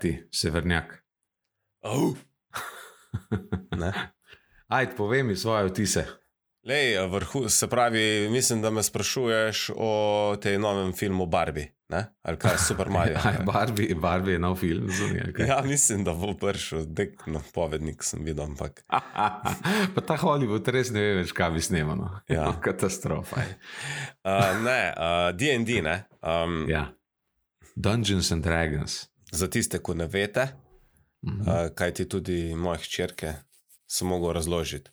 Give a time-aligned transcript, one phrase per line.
[0.00, 1.04] Je ti, severnjak?
[1.84, 2.16] Oh.
[3.76, 3.92] Ne.
[4.68, 6.06] Ajde, povej mi svoje vtise.
[6.64, 9.90] Lej, vrhu, se pravi, mislim, da me sprašuješ o
[10.40, 11.76] tej novem filmu Barbie.
[11.88, 12.16] Ne?
[12.22, 13.20] Ali kaj, Super Mario.
[13.24, 15.44] Aj, Barbie, Barbie je nov film njega.
[15.44, 18.80] ja, mislim, da bo prišel, dek na povednik sem videl, ampak.
[19.94, 22.24] pa ta Hollywood res ne ve več, kaj bi snimano.
[22.28, 22.56] Ja.
[22.56, 23.52] Katastrofa je.
[24.24, 26.04] Uh, ne, uh, DD, ne.
[26.24, 26.88] Um, Ja.
[27.76, 29.10] Dungeons and Dragons.
[29.32, 30.48] Za tiste, ki ne veste,
[31.22, 31.40] Mhm.
[31.40, 33.34] uh, kaj ti tudi moje hčerke
[33.86, 34.90] sem mogel razložiti.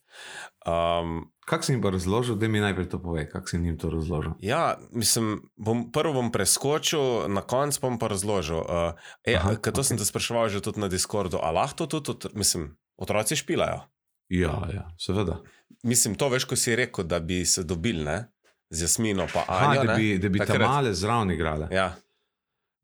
[0.66, 3.90] Um, Kako si jim pa razložil, da mi najprej to pove, kako si jim to
[3.90, 4.32] razložil?
[4.40, 8.58] ja, mislim, bom, prvo bom preskočil, na koncu bom pa razložil.
[8.58, 8.92] Uh,
[9.24, 9.84] e, Aha, to okej.
[9.86, 13.80] sem te spraševal že tudi na Discordu, ali lahko to tudi, mislim, otroci špilajo.
[14.28, 15.40] Ja, ja, seveda.
[15.84, 18.28] Mislim, to veš, ko si rekel, da bi se dobili, ne?
[18.70, 19.84] Z Jasmino pa Aha, Anjo.
[19.84, 19.96] da ne?
[19.96, 21.68] bi, da bi tam male zraven igrale.
[21.72, 21.96] Ja,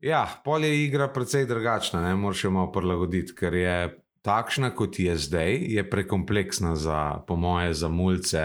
[0.04, 3.76] Ja, pol je igra precej drugačna, ne moraš jo malo prilagoditi, ker je
[4.24, 8.42] takšna, kot je zdaj, je prekompleksna za, po moje, za mulce,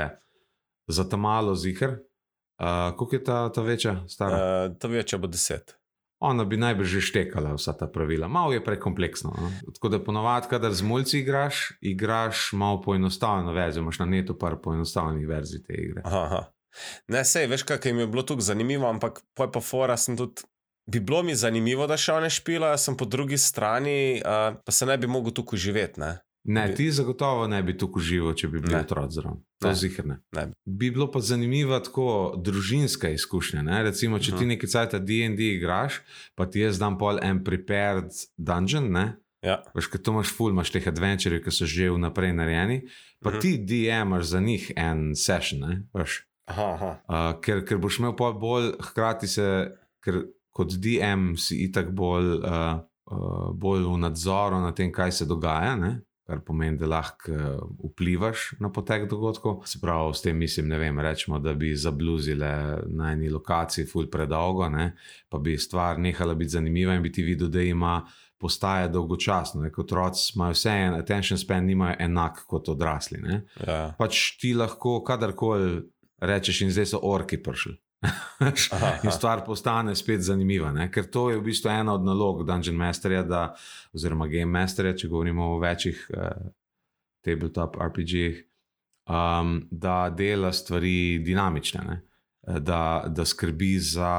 [0.88, 2.00] za ta malo zihar.
[2.60, 4.36] Uh, Kako je ta, ta večja, stara?
[4.36, 4.72] Uh.
[4.72, 5.76] uh, to več bo deset.
[6.20, 8.28] Ona bi najbrž že štekala vsa ta pravila.
[8.28, 9.32] Malo je prekompleksno.
[9.32, 9.52] No?
[9.76, 14.58] Tako da ponovadi, kadar z mulci igraš, igraš malo poenostavljeno verzijo, imaš na netu par
[14.64, 16.04] poenostavljenih verzij te igre.
[16.04, 16.42] Aha, aha.
[17.08, 20.44] Ne, sej, veš, kaj jim je bilo tukaj zanimivo, ampak poj pa fora sem tudi.
[20.90, 24.86] Bi bilo mi zanimivo, da še one špilajo, sem po drugi strani, uh, pa se
[24.86, 26.00] ne bi mogel tukaj živeti.
[26.00, 26.16] Ne?
[26.46, 29.42] Ne, Bi- ti zagotovo ne bi tukaj živel, če bi bil otrok zraven.
[29.60, 30.16] To je zihrne.
[30.32, 30.48] Ne.
[30.66, 32.06] Bi bilo pa zanimiva tako
[32.40, 33.62] družinska izkušnja.
[33.62, 33.84] Ne?
[33.84, 34.48] Recimo, če ti Mhm.
[34.50, 36.00] nekaj cajt DD igraš,
[36.34, 39.06] pa ti jaz dam pol en prepared dungeon, ne?
[39.42, 39.60] Ja.
[39.74, 42.82] Veš, ker to imaš ful, imaš teh adventurjev, ki so že vnaprej narejeni,
[43.20, 43.40] pa Mhm.
[43.40, 45.84] ti DM-aš za njih en session, ne?
[45.94, 46.24] Veš.
[46.48, 46.92] Aha, aha.
[47.06, 50.24] Uh, ker, ker boš imel pol bolj, hkrati se, ker
[50.60, 55.76] kot DM si itak bolj, uh, uh, bolj v nadzoru nad tem, kaj se dogaja,
[55.80, 55.96] ne?
[56.30, 59.64] kar pomeni, da lahko uh, vplivaš na potek dogodkov.
[59.66, 62.52] Se pravi, s tem mislim, ne vem, rečemo, da bi zabluzile
[62.86, 64.92] na eni lokaciji ful predolgo, ne?
[65.30, 68.02] pa bi stvar nehala biti zanimiva in bi ti videl, da ima.
[68.40, 73.20] Postaje dolgočasno, ne, kot otroci imajo vse en, attention span, nimajo enak kot odrasli.
[73.20, 73.96] Ne Ja.
[74.00, 75.82] pač ti lahko kadarkoli
[76.22, 77.76] rečeš, in zdaj so orki prišli.
[79.04, 80.88] In stvar postane spet zanimiva, ne?
[80.92, 83.42] ker to je v bistvu ena od nalog Dungeon Masterja, da,
[83.94, 86.52] oziroma Game Masterja, če govorimo o večjih uh,
[87.26, 88.40] tabletop RPG-jih,
[89.10, 91.98] um, da dela stvari dinamične, ne?
[92.48, 94.14] Eh, da, da skrbi za,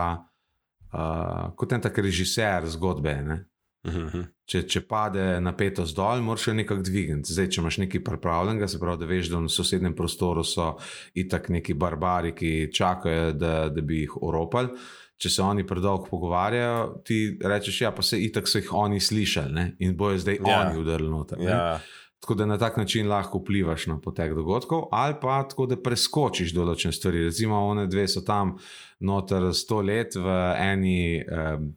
[0.93, 3.15] uh, kot en tak režiser zgodbe.
[3.25, 3.39] Ne?
[3.87, 4.23] Mhm, mhm.
[4.51, 7.33] Če, če pade napetost dol, moraš jo nekako dvigniti.
[7.33, 10.73] Zdaj, če imaš nekaj pripravljenega, se pravi, da veš, da v sosednjem prostoru so
[11.15, 14.75] itak neki barbari, ki čakajo, da, da bi jih oropali.
[15.21, 19.53] Če se oni predolgo pogovarjajo, ti rečeš, ja, pa se itak so jih oni slišali
[19.53, 19.67] ne?
[19.79, 20.61] in bojo zdaj Ja.
[20.67, 21.39] oni udarili noter.
[21.39, 21.51] ne.
[21.51, 21.81] Ja.
[22.21, 26.53] Tako da na tak način lahko vplivaš na potek dogodkov, ali pa tako, da preskočiš
[26.53, 27.23] določene stvari.
[27.25, 28.59] Recimo, one dve so tam
[29.01, 31.25] noter sto let v eni.
[31.25, 31.71] Um,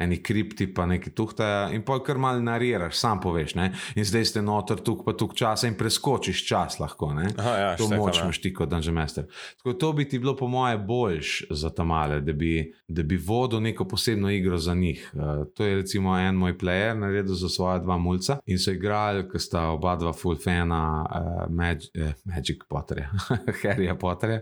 [0.00, 3.54] Eni kripti, pa neki tuhtaja, in pol kar mal nariraš, sam poveš.
[3.58, 3.68] Ne?
[3.94, 7.10] In zdaj ste noter, tukaj pa tukaj časa, in preskočiš čas lahko.
[7.12, 7.26] Ne?
[7.36, 9.26] Aha, ja, To štekam, moč imaš ti kot Dungeon Master.
[9.60, 13.60] Tako to bi ti bilo, po moje, boljš za tamale, da bi, da bi vodil
[13.62, 15.10] neko posebno igro za njih.
[15.12, 19.26] Uh, to je recimo en moj player naredil za svoja dva mulca in so igrali,
[19.28, 23.10] ker sta oba dva full fana uh, Mag eh, Magic Potterja,
[23.62, 24.40] Harryja Potterja.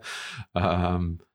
[0.55, 1.30] Um, So,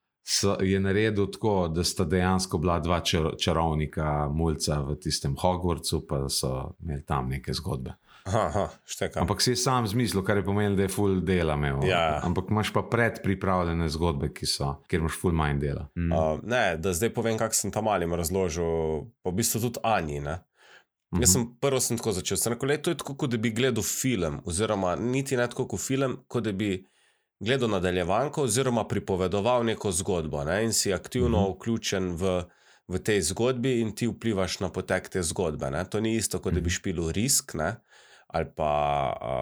[0.62, 6.26] je naredil tako, da sta dejansko bila dva čar, čarovnika, mulca v tistem Hogwartsu, pa
[6.30, 7.94] so imeli tam neke zgodbe.
[8.26, 9.22] Aha, aha, štekam.
[9.22, 11.84] Ampak si je sam zmislil, kar je pomenilo, da je full dela imel.
[11.86, 12.20] Ja.
[12.24, 15.86] Ampak imaš pa predpripravljene zgodbe, ki so, kjer imaš full manj dela.
[15.96, 16.12] Mm.
[16.12, 20.20] Uh, ne, da zdaj povem, kako sem tam malim razložil, pa v bistvu tudi Ani.
[20.26, 20.40] Ne?
[21.14, 21.22] Mhm.
[21.22, 22.42] Jaz sem prvo sem tako začel.
[22.42, 25.68] Sem rekel, le, to je tako, kot da bi gledal film, oziroma niti ne tako
[25.70, 26.80] kot film, kot da bi
[27.46, 30.64] gledal nadaljevanko, oziroma pripovedoval neko zgodbo ne?
[30.66, 31.56] in si aktivno uh -huh.
[31.56, 32.44] vključen v,
[32.88, 35.72] v tej zgodbi in ti vplivaš na potek te zgodbe.
[35.72, 35.86] Ne?
[35.90, 36.76] To ni isto, kot da bi Mhm.
[36.76, 37.76] špil risk ne?
[38.28, 38.72] ali pa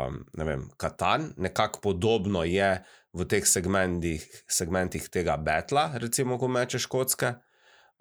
[0.08, 2.84] um, ne vem, katan, nekako podobno je
[3.14, 7.34] v teh segmentih, segmentih tega betla, recimo, ko mečeš kocke.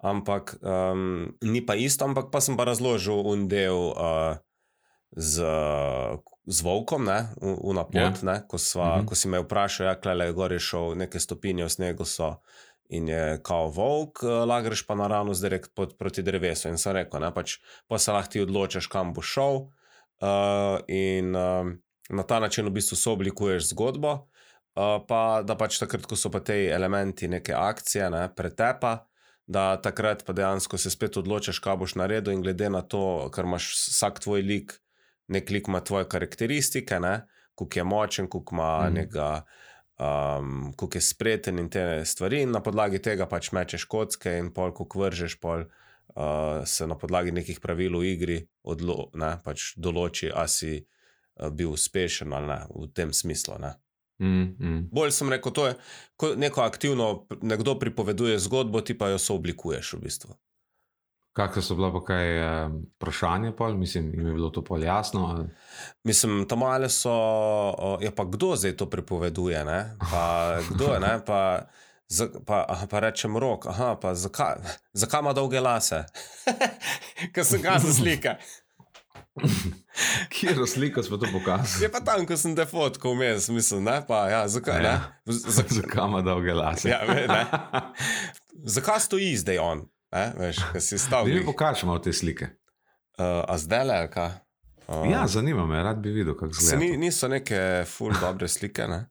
[0.03, 4.35] Ampak um, ni pa isto, ampak pa sem pa razložil un del uh,
[5.15, 5.45] z,
[6.45, 7.95] z volkom, ne, v napot.
[7.95, 8.11] Ja.
[8.11, 8.47] Yeah.
[8.47, 9.05] Ko, sva, Mhm.
[9.07, 12.35] ko si me vprašal, ja, klej, gor je šel, neke stopinje v snegu so
[12.89, 16.67] in je kao volk, uh, lagreš pa naravno direkt pod, proti drevesu.
[16.69, 17.57] In sem rekel, ne, pač
[17.87, 19.71] pa se lahko ti odločiš, kam bo šel.
[20.21, 24.27] Uh, in um, na ta način v bistvu sooblikuješ zgodbo.
[24.75, 29.05] Uh, pa da pač takrat, ko so pa te elementi neke akcije, ne, pretepa,
[29.47, 33.45] da takrat pa dejansko se spet odločiš, kaj boš naredil, in glede na to, ker
[33.45, 34.73] imaš vsak tvoj lik,
[35.27, 36.99] nek lik ima tvoje karakteristike,
[37.55, 38.93] kako je močen, kako ima mm.
[38.93, 39.43] nekega.
[40.03, 44.49] Um, kako je spreten in te stvari, in na podlagi tega pač mečeš kocke, in
[44.51, 45.67] pol, ko vržeš, pol
[46.15, 51.49] uh, se na podlagi nekih pravil v igri odlo, ne, pač določi, ali si uh,
[51.53, 53.59] bil uspešen ali ne, v tem smislu.
[53.61, 53.75] Ne.
[54.23, 54.81] Mm, mm.
[54.91, 55.77] Bolj sem rekel, to je
[56.17, 60.35] ko neko aktivno, nekdo pripoveduje zgodbo, ti pa jo sooblikuješ v bistvu.
[61.33, 63.73] Kakšne so bila pa kaj eh, vprašanja, pol?
[63.73, 65.25] mislim, jim je bilo to pol jasno.
[65.27, 65.49] Ali?
[66.03, 67.09] Mislim, tam male so,
[67.99, 69.97] ja, pa kdo zdaj to pripoveduje, ne?
[70.11, 70.23] Pa
[70.69, 71.13] kdo je, ne?
[71.25, 71.65] Pa,
[72.07, 74.61] za, pa, aha, pa rečem rok, aha, pa zakaj,
[74.93, 76.03] zakaj ima dolge lase?
[77.33, 78.35] Ker sem ga za slika.
[80.29, 81.83] Kje je sliko, smo to pokazali?
[81.83, 84.01] Je pa tam, ko sem te fotko vmes, mislim, ne?
[84.07, 84.89] Pa, ja, zakaj, ne?
[84.89, 85.17] Ja.
[85.25, 86.89] Z- Zakaj ima dolge lase?
[86.89, 87.45] Ja, ve, ne.
[88.53, 89.81] Zakaj stoji zdaj on?
[90.13, 90.25] Ne?
[90.37, 91.23] Veš, kaj si stal.
[91.23, 91.45] Da mi glih.
[91.45, 92.51] pokažemo te slike.
[93.13, 94.31] Uh, a zdaj le, kaj?
[94.85, 96.77] Uh, Ja, zanima me, rad bi videl, kako zgleda.
[96.77, 97.57] ni, niso neke
[97.87, 99.05] full dobre slike, ne?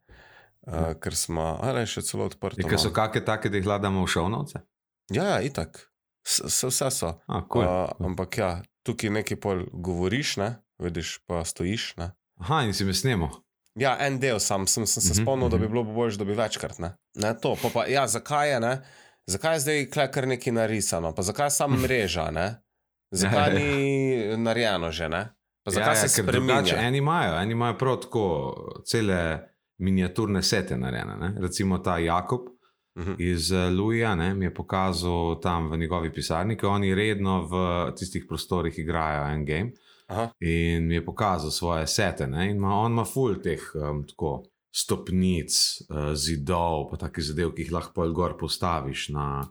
[0.62, 2.62] Uh, ker smo, ali še celo odprti.
[2.62, 4.62] Ker so kakšne take, da jih hladamo v šovnovce?
[5.10, 5.88] Ja, ja, itak.
[6.22, 7.16] S- Vse so.
[7.26, 7.64] A, cool.
[7.64, 8.50] Uh, ampak ja,
[8.82, 10.50] tukaj nekaj pol govoriš, ne?
[10.78, 11.96] vidiš, pa stojiš.
[11.96, 12.12] Ne?
[12.38, 13.30] Aha, in si me snemo.
[13.74, 15.72] Ja, en del sam sem, sem se Mhm, spomnil, da bi mhm.
[15.72, 16.78] bilo bolje, da bi večkrat.
[16.78, 17.56] Ne, ne to.
[17.56, 18.72] Pa, pa, ja, zakaj je, ne?
[19.26, 22.62] Zakaj je zdaj kar nekaj narisano, pa zakaj je samo mreža, ne?
[23.10, 25.34] zakaj ni narejeno že, ne?
[25.64, 26.80] pa zakaj ja, ja, se spremenja.
[26.80, 28.54] Eni imajo, eni imajo prav tako
[28.86, 29.48] cele
[29.78, 31.16] miniaturne sete narejene.
[31.16, 31.34] Ne?
[31.40, 32.40] Recimo ta Jakob
[32.98, 33.12] Mhm.
[33.18, 37.54] iz eh, Luja ne, mi je pokazal tam v njegovi pisarni, ker oni redno v
[37.96, 39.72] tistih prostorih igrajo en game.
[40.06, 40.28] Aha.
[40.40, 42.26] In mi je pokazal svoje sete.
[42.26, 42.50] Ne?
[42.50, 44.42] In ima, on ima ful teh um, tako,
[44.72, 45.52] stopnic,
[45.90, 49.44] uh, zidov, pa takih zadev, ki jih lahko pol gor postaviš na,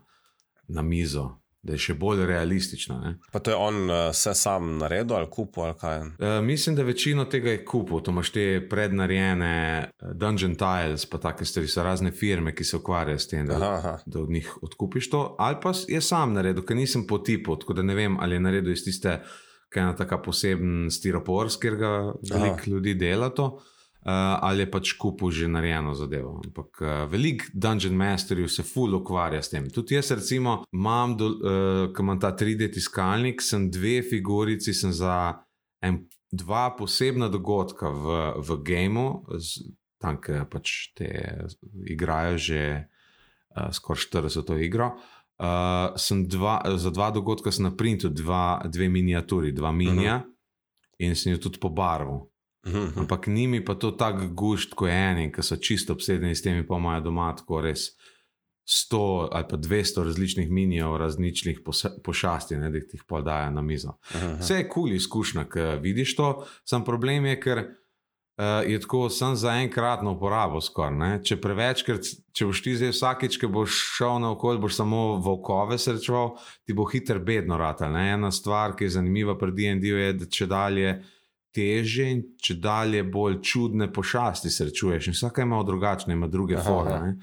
[0.68, 1.28] na mizo,
[1.62, 2.96] da je še bolj realistično.
[2.98, 3.12] Ne?
[3.30, 6.00] Pa to je on uh, vse sam naredil ali kupil ali kaj.
[6.02, 8.02] Uh, mislim, da večino tega je kupil.
[8.02, 9.54] To imaš te prednarejene
[9.86, 13.60] uh, Dungeon Tiles, pa take stvari, so razne firme, ki se ukvarjajo s tem, da,
[13.60, 13.96] Aha, aha.
[14.06, 15.24] da od njih odkupiš to.
[15.38, 18.46] Ali pa je sam naredil, ker nisem po tipu, tako da ne vem, ali je
[18.50, 19.20] naredil iz tiste,
[19.70, 23.46] ki je ena taka poseben stiropor, s katerega veliko ljudi dela to.
[23.46, 23.68] Uh,
[24.04, 26.40] ali je pač kupil že narejeno zadevo.
[26.44, 29.68] Ampak uh, veliko Dungeon Masterjev se ful ukvarja s tem.
[29.70, 34.92] Tudi jaz, recimo, imam, do, uh, ko imam ta 3D tiskalnik, sem dve figurici, sem
[34.92, 35.44] za
[35.82, 36.02] en,
[36.32, 39.22] dva posebna dogodka v, v gameu,
[40.02, 41.08] tam, ki pač te
[41.86, 42.62] igrajo že
[43.54, 44.96] uh, skoraj 40 igro.
[45.42, 51.06] Uh, sem dva, za dva dogodka sem naprintil dva, dve miniaturi, dva minija uh -huh.
[51.06, 52.31] in sem jo tudi pobarval.
[52.66, 52.98] Mhm.
[53.00, 56.76] Ampak njimi pa to tako gušt, kot eni, ki so čisto obsedeni s temi, pa
[56.78, 57.90] imajo doma tako res
[58.64, 61.60] 100 ali pa 200 različnih minijev, različnih
[62.04, 63.98] pošasti, ne, da jih jih podajo na mizo.
[64.14, 64.38] Mhm.
[64.40, 69.08] Vse je kul cool izkušnja, ki vidiš to, sam problem je, ker uh, je tako
[69.10, 70.94] sem za enkratno uporabo skoraj.
[70.96, 71.20] ne.
[71.24, 75.78] Če prevečkrat, če boš ti zdaj vsakič, ki boš šel na okolje, boš samo volkove
[75.78, 77.92] srečeval, ti bo hiter bedno ratal.
[77.92, 78.12] Ne.
[78.12, 81.02] Ena stvar, ki je zanimiva pri DND-ju je, da če dalje.
[81.52, 87.18] Teže in če dalje bolj čudne pošasti srečuješ, in vsaka ima drugačne, ima druge forme.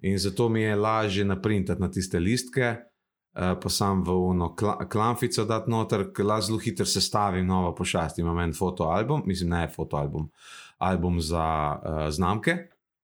[0.00, 2.76] In zato mi je lažje naprintati na tiste listke,
[3.34, 8.18] uh, pa sam v uno kla, klamfico dati noter, ker zelo hitro sestavim novo pošast.
[8.18, 10.30] Imam en fotoalbum, mislim, ne fotoalbum,
[10.78, 12.56] album za uh, znamke,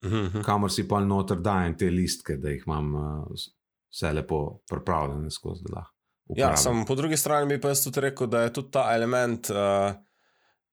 [0.04, 0.42] Mhm, mhm.
[0.42, 3.26] kamor si pa noter dajem te listke, da jih imam uh,
[3.90, 5.62] vse lepo pripravljene skozi.
[5.64, 5.94] da lahko
[6.26, 6.56] Ja, uporabim.
[6.56, 9.56] sam po drugi strani bi pa jaz tudi rekel, da je tudi ta element uh,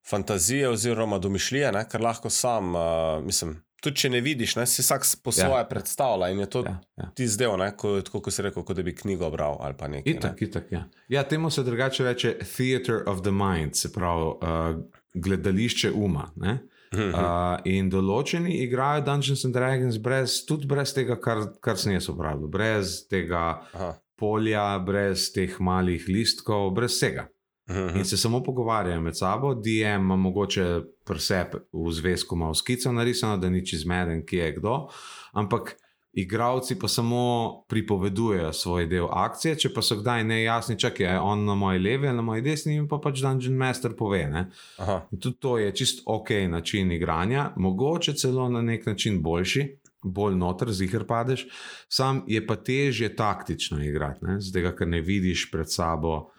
[0.10, 2.82] fantazije oziroma domišljije, ne, ker lahko sam, uh,
[3.24, 5.46] mislim, tudi če ne vidiš, ne, si vsak po Ja.
[5.48, 7.10] svoje predstavlja in je to Ja, ja.
[7.16, 9.88] ti zdel, ne, ko, tako kot si rekel, kot da bi knjigo bral ali pa
[9.88, 10.14] nekaj.
[10.14, 10.18] Ne.
[10.20, 10.84] Itak, itak, ja.
[11.10, 16.32] ja, temu se drugače reče Theatre of the Mind, se pravi uh, gledališče uma.
[16.36, 16.60] Ne?
[16.92, 22.10] Uh, in določeni igrajo Dungeons and Dragons brez, tudi brez tega, kar, kar sem jaz
[22.12, 23.94] uporabil, brez tega Aha.
[24.20, 27.30] polja, brez teh malih listkov, brez vsega.
[27.72, 27.98] Mhm, mhm.
[27.98, 33.38] In se samo pogovarjajo med sabo, DM ima mogoče presep v zvezku, malo skico narisano,
[33.38, 34.88] da ni čezmeden, kje je kdo,
[35.32, 35.76] ampak
[36.14, 41.46] igravci pa samo pripovedujejo svoj del akcije, če pa so kdaj nejasni, čakaj, je on
[41.46, 44.24] na moji levi ali na moji desni, jim pa pač Dungeon Master pove.
[45.12, 49.70] In tudi to je čist ok način igranja, mogoče celo na nek način boljši.
[50.04, 51.44] Bolj noter, zihar padeš,
[51.88, 54.40] sam je pa težje taktično igrati, ne?
[54.42, 56.32] zdaj, ker ne vidiš pred sabo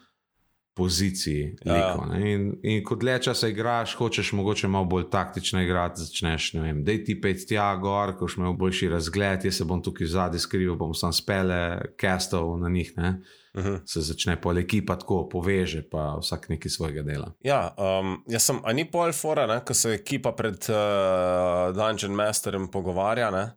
[0.73, 1.55] poziciji.
[1.65, 1.73] Ja.
[1.73, 2.31] Liko, ne.
[2.31, 6.81] in, in kot dlje časa igraš, hočeš mogoče malo bolj taktično igrati, začneš, ne vem,
[6.83, 10.41] da ti pet tja gor, ko boš imel boljši razgled, jaz se bom tukaj zadaj
[10.41, 12.93] skrival, bom sam spele, kastov na njih.
[12.97, 13.15] Ne.
[13.53, 13.81] Uh -huh.
[13.85, 17.33] Se začne pol ekipa tako poveže, pa vsak nekaj svojega dela.
[17.41, 22.67] Ja, um, jaz sem, a ni pol fora, ko se ekipa pred uh, Dungeon Masterjem
[22.67, 23.51] pogovarja, ne,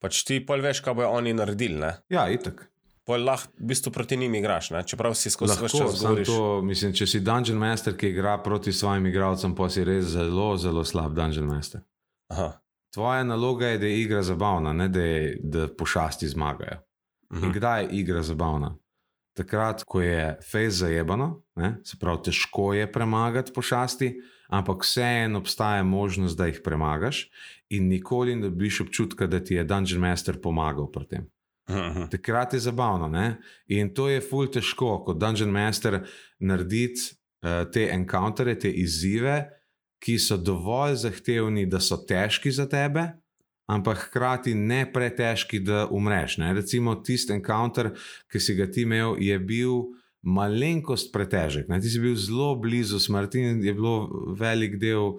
[0.00, 1.96] pač ti pol veš, kaj bojo oni naredili, ne.
[2.08, 2.71] Ja, itak.
[3.08, 6.26] Lahko v bistvu proti njim igraš, ne, čeprav si skozi vse čas govoriš.
[6.26, 10.56] to, mislim, če si Dungeon Master, ki igra proti svojim igralcem, pa si res zelo,
[10.56, 11.80] zelo slab Dungeon Master.
[12.28, 12.52] Aha.
[12.90, 16.78] Tvoja naloga je, da je igra zabavna, ne da, je, da pošasti zmagajo.
[17.32, 17.50] In Mhm.
[17.50, 18.76] kdaj je igra zabavna?
[19.32, 21.80] Takrat, ko je fejs zajebano, ne?
[21.84, 27.30] se pravi, težko je premagati pošasti, ampak vseeno obstaja možnost, da jih premagaš,
[27.70, 31.31] in nikoli ne dobiš občutka, da ti je Dungeon Master pomagal pri tem.
[31.70, 32.08] Mhm.
[32.10, 33.08] Takrat je zabavno.
[33.08, 33.38] Ne?
[33.66, 36.02] In to je ful težko, kot Dungeon Master,
[36.40, 39.44] narediti uh, te encountere, te izzive,
[40.02, 43.06] ki so dovolj zahtevni, da so težki za tebe,
[43.70, 46.40] ampak hkrati ne pretežki, da umreš.
[46.42, 46.52] Ne?
[46.58, 47.92] Recimo tisti encounter,
[48.32, 49.82] ki si ga ti imel, je bil.
[50.22, 51.66] Malenkost pretežek.
[51.66, 51.80] Ne?
[51.82, 54.06] Ti si bil zelo blizu smrti, in je bilo
[54.38, 55.16] velik del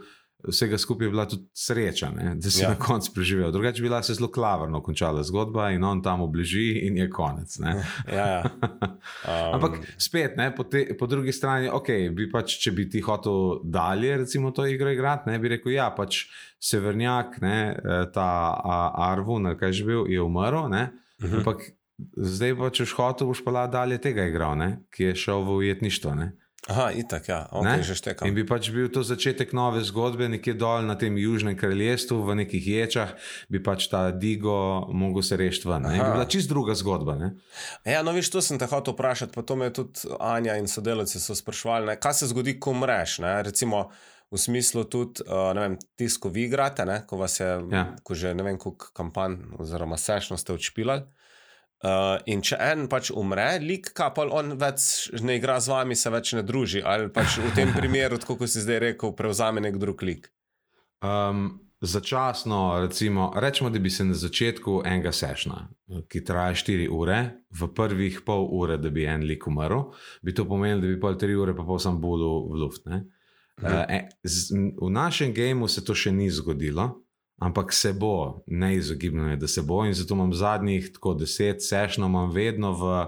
[0.48, 2.36] vsega skupaj, je bila tudi sreča, ne?
[2.36, 2.70] da si Ja.
[2.70, 3.52] na koncu preživel.
[3.52, 7.60] Drugače bi bila se zelo klavrno končala zgodba in on tam obleži in je konec.
[7.60, 7.84] Ne?
[8.14, 8.44] Ja, ja.
[9.24, 13.02] Um, Ampak spet, ne, po, te, po drugi strani, okay, bi pač, če bi ti
[13.04, 16.26] hotel dalje, recimo, to igro igrati, ne, bi rekel, ja, pač
[16.64, 18.28] severnjak, ne, eh, ta
[19.10, 20.70] Arvun, kaj že bil, je umrl.
[20.72, 20.90] Ne,
[21.24, 21.42] mhm.
[21.42, 21.66] ampak
[22.16, 25.60] zdaj pa, če hotel, boš pa lahko dalje tega igral, ne, ki je šel v
[25.64, 26.16] ujetništvo.
[26.20, 26.32] Ne.
[26.64, 27.84] Aha, itak, ja, ok, Ne?
[27.84, 28.24] že štekam.
[28.28, 32.36] In bi pač bil to začetek nove zgodbe, nekje dol na tem južnem kraljestvu, v
[32.40, 33.12] nekih ječah,
[33.52, 35.84] bi pač ta Digo mogel se rešiti ven.
[35.84, 37.18] Bi bila čist druga zgodba.
[37.20, 37.34] Ne?
[37.84, 41.20] Ja, no, viš, to sem te hotel vprašati, pa to me tudi Anja in sodelavci
[41.20, 43.20] so sprašvali, ne, kaj se zgodi, ko umreš.
[43.20, 43.44] Ne?
[43.44, 43.92] Recimo
[44.32, 47.04] v smislu tudi, uh, ne vem, tisto, ko vi igrate, ne?
[47.04, 47.92] ko vas je, Ja.
[48.02, 51.04] ko že ne vem, koliko kampanj oziroma sešno ste odšpilali.
[51.84, 56.08] Uh, in če en pač umre, lik kapal, on več ne igra z vami, se
[56.14, 56.80] več ne druži.
[56.80, 60.30] Ali pač v tem primeru, tako kot si zdaj rekel, prevzame nek drug lik.
[61.04, 65.60] Um, začasno, recimo, rečemo, da bi se na začetku enega sešna,
[66.08, 67.20] ki traja 4 ure,
[67.52, 69.90] v prvih pol ure, da bi en lik umrl,
[70.24, 72.88] bi to pomenilo, da bi pol 3 ure pa pol sam bulil v luft.
[72.88, 73.04] Ne?
[73.60, 73.84] Uh,
[74.24, 77.03] v našem gameu se to še ni zgodilo,
[77.38, 79.86] ampak se bo, neizogibno je, da se bo.
[79.86, 83.06] In zato imam zadnjih tako deset sešnov, imam vedno v.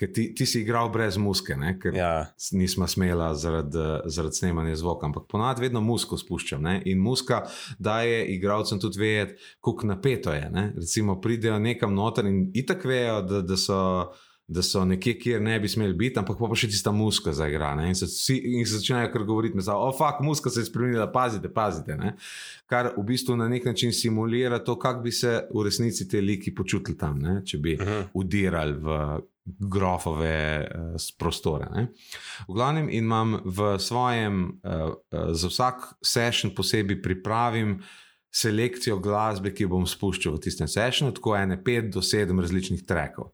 [0.00, 1.74] Ker ti, ti si igral brez muske, ne?
[1.76, 2.12] ker Ja,
[2.56, 6.62] nismo smela zaradi, zaradi snemanja zvoka, ampak ponavadi vedno musko spuščam.
[6.64, 6.78] Ne?
[6.88, 7.42] In muska
[7.78, 10.48] daje igralcem tudi vedeti, kako napeto je.
[10.50, 10.64] Ne?
[10.76, 13.80] Recimo, pridejo nekam noter in itak vejo, da, da so.
[14.50, 17.68] Da so nekje, kjer ne bi smeli biti, ampak pa, pa še tista muska zaigra.
[17.78, 17.84] Ne?
[17.92, 21.06] In se vsi in se začnejo kar govoriti, da je oh, muska se je spremenila,
[21.12, 21.94] pazite, pazite.
[21.96, 22.16] Ne?
[22.66, 26.50] Kar v bistvu na nek način simulira to, kako bi se v resnici te liki
[26.54, 27.40] počutili tam, ne?
[27.46, 28.10] če bi Mhm.
[28.18, 28.98] udirali v
[29.70, 31.66] grofove uh, prostore.
[31.74, 31.86] Ne?
[32.48, 37.78] V glavnem, imam v svojem, uh, uh, za vsak session posebej pripravim
[38.30, 42.84] selekcijo glasbe, ki jo bom spuščal v tistem sessionu, tako ene pet do sedem različnih
[42.86, 43.32] trekov,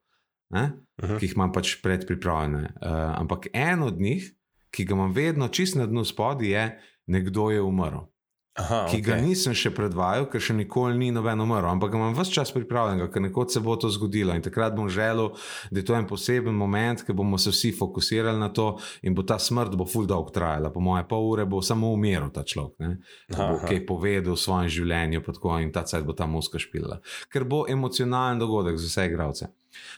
[0.50, 0.72] ne?
[1.02, 1.18] Mhm.
[1.18, 2.72] ki jih imam pač predpripravljene.
[2.80, 4.30] Uh, ampak en od njih,
[4.70, 6.66] ki ga imam vedno čist na dnu spodaj, je
[7.06, 8.08] Nekdo je umrl
[8.56, 9.04] Aha, ki okay.
[9.04, 12.52] ga nisem še predvajal, ker še nikoli ni noben umrl, ampak ga imam vse čas
[12.56, 15.34] pripravljenega, ker nekoč se bo to zgodilo in takrat bom želel,
[15.68, 18.70] da je to en poseben moment, ker bomo se vsi fokusirali na to
[19.04, 20.72] in bo ta smrt bo full dolg trajala.
[20.72, 22.94] Po moje pol ure bo samo umiril ta človek, ne?
[23.28, 23.68] Ko bo Aha.
[23.68, 27.02] kaj povedal v svojem življenju tako, in ta cajt bo ta muska špila.
[27.28, 29.52] Ker bo emocionalen dogodek za vse igralce.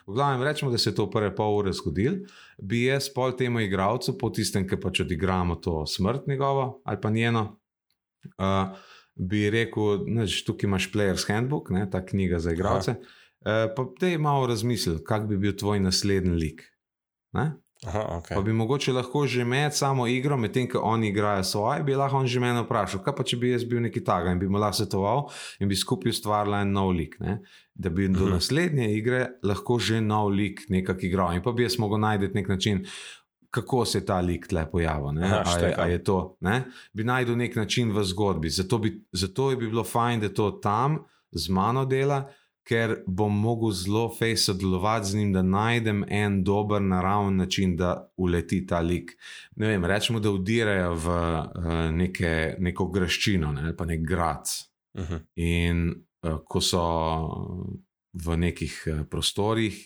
[0.06, 2.20] V glavnem, rečemo, da se je to v prve pol ure zgodil,
[2.58, 7.10] bi jaz pol temu igralcu, po tistem, ki pač odigramo to smrt njegovo ali pa
[7.10, 7.44] njeno,
[8.38, 8.76] uh,
[9.14, 12.96] bi rekel, da tukaj imaš Player's Handbook, ne, ta knjiga za igralce.
[13.40, 16.62] Uh, pa te malo razmisli, kak bi bil tvoj naslednji lik.
[17.32, 17.52] Ne?
[17.86, 18.34] Aha, okay.
[18.34, 22.16] Pa bi mogoče lahko že med samo igro, medtem ko oni igrajo svoje, bi lahko
[22.16, 24.58] on že mene vprašal, kaj pa če bi jaz bil neki taga in bi mu
[24.58, 25.28] lahko svetoval
[25.60, 27.14] in bi skupaj ustvarila en nov lik.
[27.20, 27.38] Ne?
[27.74, 28.32] Da bi do Mhm.
[28.32, 32.48] naslednje igre lahko že nov lik nekako igral in pa bi jaz mogel najti nek
[32.48, 32.84] način.
[33.50, 35.12] Kako se je ta lik tle pojavil?
[35.12, 35.24] ne?
[35.24, 36.64] Aha, A je, a je to, ne?
[36.92, 38.50] bi najdel nek način v zgodbi.
[38.50, 40.98] Zato bi, zato bi bilo fajn, da to tam
[41.32, 42.28] z mano dela,
[42.68, 48.12] ker bom mogel zelo fej sodelovati z njim, da najdem en dober, naraven način, da
[48.16, 49.14] uleti ta lik.
[49.56, 54.52] Ne vem, rečemo, da udirajo v uh, neke, neko graščino ne, ali pa nek grad.
[54.98, 55.22] Mhm.
[55.36, 55.86] In
[56.22, 56.82] uh, ko so
[58.12, 59.78] v nekih uh, prostorih,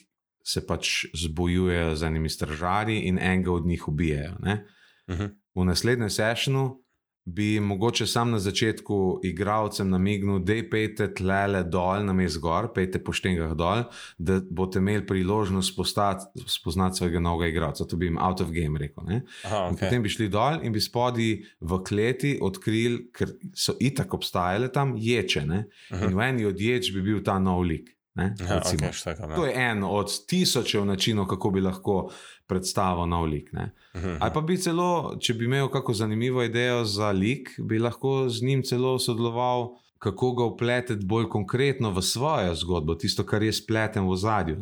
[0.43, 4.35] se pač zbojujejo z enimi stražarji in enega od njih ubijajo.
[4.43, 4.65] Ne?
[5.07, 5.31] Uh -huh.
[5.55, 6.82] V naslednjem sessionu
[7.25, 12.99] bi mogoče sam na začetku igralcem namignil, da pejte tlele dol, na mest gor, pejte
[13.05, 13.85] po štengah dol,
[14.19, 17.87] da boste imeli priložnost postati, spoznati svojega novega igralca.
[17.87, 19.07] To bi jim out of game rekel.
[19.07, 19.87] Aha, In okay.
[19.87, 24.97] Potem bi šli dol in bi spodaj v kleti odkrili, ker so itak obstajale tam
[24.99, 25.47] ječe.
[25.47, 25.64] Ne?
[26.02, 27.95] In v eni od ječ bi bil ta nov lik.
[28.14, 28.35] Ne?
[28.40, 28.78] Aha, Recimo.
[28.83, 29.37] okay, štekam, ja.
[29.37, 32.11] To je en od tisočev načinov, kako bi lahko
[32.47, 33.52] predstavil nov lik.
[33.52, 33.73] Ne?
[33.97, 34.16] Mhm.
[34.21, 38.42] Ali pa bi celo, če bi imel kako zanimivo idejo za lik, bi lahko z
[38.42, 44.04] njim celo sodeloval, kako ga upleteti bolj konkretno v svojo zgodbo, tisto, kar je spletem
[44.04, 44.57] v zadju.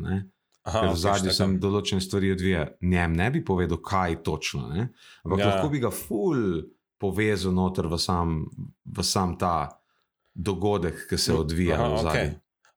[0.62, 1.32] Aha, Ker v štekam.
[1.32, 2.66] sem določene stvari odvija.
[2.82, 4.92] Njem ne bi povedal, kaj točno, ne?
[5.24, 5.44] ampak Ja.
[5.44, 5.54] ja.
[5.54, 6.62] lahko bi ga ful
[7.00, 8.44] povezal noter v sam,
[8.84, 9.72] v sam ta
[10.34, 12.30] dogodek, ki se odvija Aha, okej.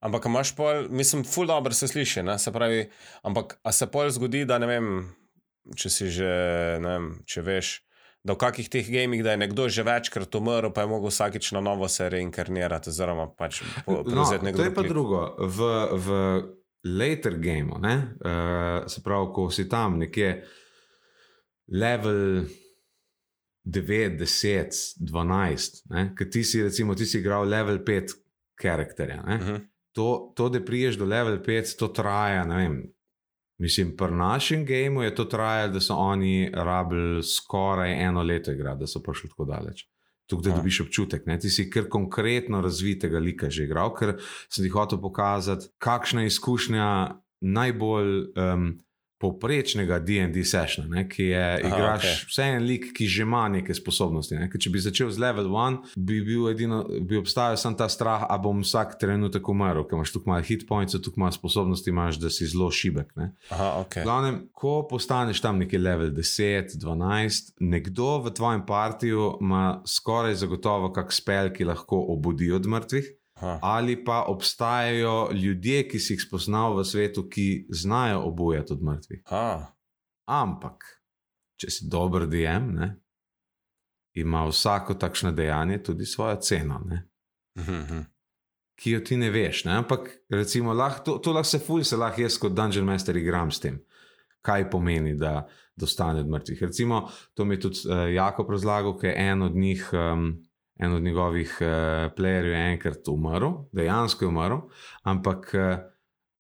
[0.04, 2.36] Ampak imaš pol, mislim, ful dobro se sliši, ne?
[2.40, 2.90] se pravi,
[3.24, 4.88] ampak a se pol zgodi, da ne vem,
[5.80, 6.32] če si že,
[6.84, 7.70] ne vem, če veš,
[8.24, 11.54] da v kakih teh gamih, da je nekdo že večkrat umrl, pa je mogel vsakič
[11.56, 14.60] na novo se reinkarnirati, oziroma pač No, prevzeti nekdo.
[14.60, 15.22] to je pa drugo.
[15.40, 16.08] V, v
[16.84, 20.34] later gameu, ne, uh, se pravi, ko si tam nekje
[21.72, 22.44] level
[23.64, 25.84] 9, 10, 12,
[26.20, 28.20] ker ti si recimo ti si igral level 5
[28.60, 29.24] karakterja.
[29.24, 29.38] ne.
[29.38, 29.62] Mhm.
[29.94, 32.78] To, to, da priješ do level 5, to traja, ne vem.
[33.62, 38.80] Mislim, pri našem gameu je to trajalo, da so oni rabili skoraj eno leto igrati,
[38.80, 39.86] da so prišli tako daleč.
[40.30, 40.58] Tukaj, Aha.
[40.58, 41.38] dobiš občutek, ne?
[41.40, 44.16] ti si kar konkretno razvitega lika že igral, ker
[44.50, 46.88] sem ti hotel pokazati, kakšna je izkušnja
[47.42, 48.70] najbolj um,
[49.24, 51.06] povprečnega DD sessiona, ne?
[51.10, 52.28] ki je, Aha, igraš okay.
[52.32, 54.36] vse en lik, ki že ima neke sposobnosti.
[54.36, 54.50] Ne?
[54.52, 58.26] Ker Če bi začel z level 1, bi, bil edino, bi obstajal samo ta strah,
[58.30, 62.20] da bom vsak trenutek umrl, ker imaš tukaj malo hit points, tukaj malo sposobnosti, imaš,
[62.22, 63.12] da si zelo šibek.
[63.20, 63.32] Ne?
[63.52, 64.00] Aha, ok.
[64.02, 70.40] V glavnem, ko postaneš tam neki level 10, 12, nekdo v tvojem partiju ima skoraj
[70.44, 73.12] zagotovo kak spel, ki lahko obudi od mrtvih.
[73.34, 73.60] Aha.
[73.62, 79.22] Ali pa obstajajo ljudje, ki si jih spoznal v svetu, ki znajo obujati od mrtvih.
[79.26, 79.74] Aha.
[80.26, 80.86] Ampak,
[81.60, 82.90] če si dober DM, ne,
[84.14, 87.10] ima vsako takšno dejanje tudi svojo ceno, ne,
[87.56, 88.00] Mhm, mhm.
[88.76, 89.66] ki jo ti ne veš.
[89.66, 89.72] Ne.
[89.78, 93.52] Ampak, recimo, lahko, to, to lahko se fulj, se lahko jaz kot Dungeon Master igram
[93.52, 93.78] s tem,
[94.42, 96.62] kaj pomeni, da dostane od mrtvih.
[96.62, 99.90] Recimo, to mi je tudi uh, Jakob razlagal, ker je en od njih.
[99.94, 100.44] Um,
[100.82, 101.68] En od njegovih uh,
[102.18, 104.58] playerjev je enkrat umrl, dejansko je umrl,
[105.06, 105.76] ampak uh,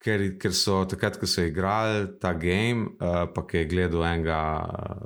[0.03, 4.39] ker, ker so takrat, ko so igrali ta game, uh, pa ki je gledal enega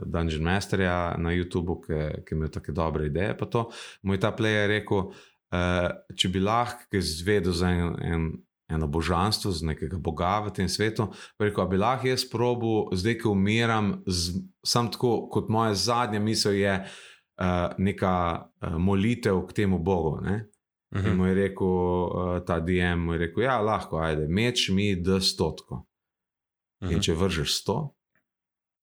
[0.06, 3.68] Dungeon Masterja na YouTubu, ki, je imel tako dobre ideje, pa to,
[4.04, 8.30] mu je ta player rekel, uh, če bi lahko kaj izvedel za en, en,
[8.72, 12.90] eno božanstvo, z nekega boga v tem svetu, pa rekel, a bi lahko jaz probil,
[12.96, 16.80] zdaj, ko umiram, z- sam tako, kot moja zadnja misel je.
[16.80, 17.04] Uh,
[17.78, 18.14] neka
[18.62, 20.22] uh, molitev k temu Bogu.
[20.22, 20.48] Ne?
[20.90, 21.18] In Mhm.
[21.18, 25.20] mu je rekel, uh, ta DM, mu je rekel, ja, lahko, ajde, meč mi da
[25.20, 25.86] stotko.
[26.82, 27.00] In Mhm.
[27.00, 27.94] če vržeš sto,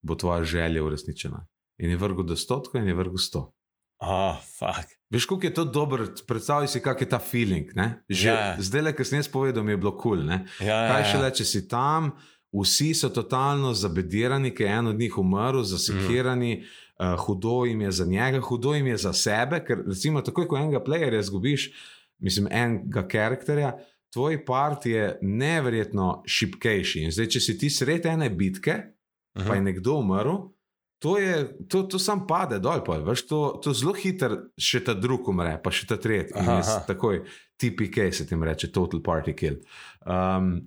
[0.01, 1.47] bo tvoja želja uresničena.
[1.79, 3.53] In je vrgel da stotko, in je vrgel sto.
[3.99, 4.91] Ah, fuck.
[5.11, 7.71] Veš, kako je to dobro, predstavljaj si, kak je ta feeling.
[7.75, 8.03] ne?
[8.09, 8.57] Že Ja.
[8.59, 10.19] zdaj, le, kar sem jaz povedal, mi je bilo kul.
[10.19, 12.13] Cool, Ja, ja, Kaj še le, če si tam,
[12.53, 16.65] vsi so totalno zabedirani, ker je en od njih umrl, zasekirani, mm.
[16.97, 19.65] Uh, hudo jim je za njega, hudo jim je za sebe.
[19.65, 21.69] Ker recimo, takoj ko enega playerja zgubiš,
[22.19, 23.75] mislim, enega karakterja,
[24.13, 27.01] tvoj part je neverjetno šipkejši.
[27.01, 28.81] In zdaj, če si ti sred ene bitke,
[29.35, 29.49] Mhm.
[29.49, 30.37] pa je nekdo umrl.
[31.03, 34.95] To, je, to, to sam pade dol, pa, veš, to, to zelo hitro še ta
[34.95, 36.33] drug umre, pa še ta tretji.
[36.39, 36.71] In jaz.
[36.87, 37.19] Takoj,
[37.61, 39.59] TPK se tem reče, Total Party Kill.
[40.07, 40.63] Um,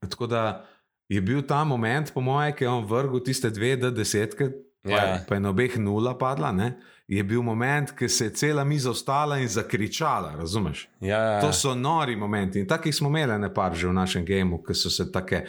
[0.00, 0.64] tako da
[1.12, 4.56] je bil ta moment, po mojem, ki je on vrgel tiste dve, da desetke, pa,
[4.84, 5.18] Ja.
[5.28, 6.52] pa je na obeh nula padla.
[6.52, 6.74] Ne?
[7.08, 10.88] Je bil moment, ki se je cela miza ostala in zakričala, razumeš?
[11.00, 11.40] Ja, ja, ja.
[11.40, 14.74] To so nori momenti in takih smo imeli ne par že v našem gameu, ki
[14.74, 15.44] so se take,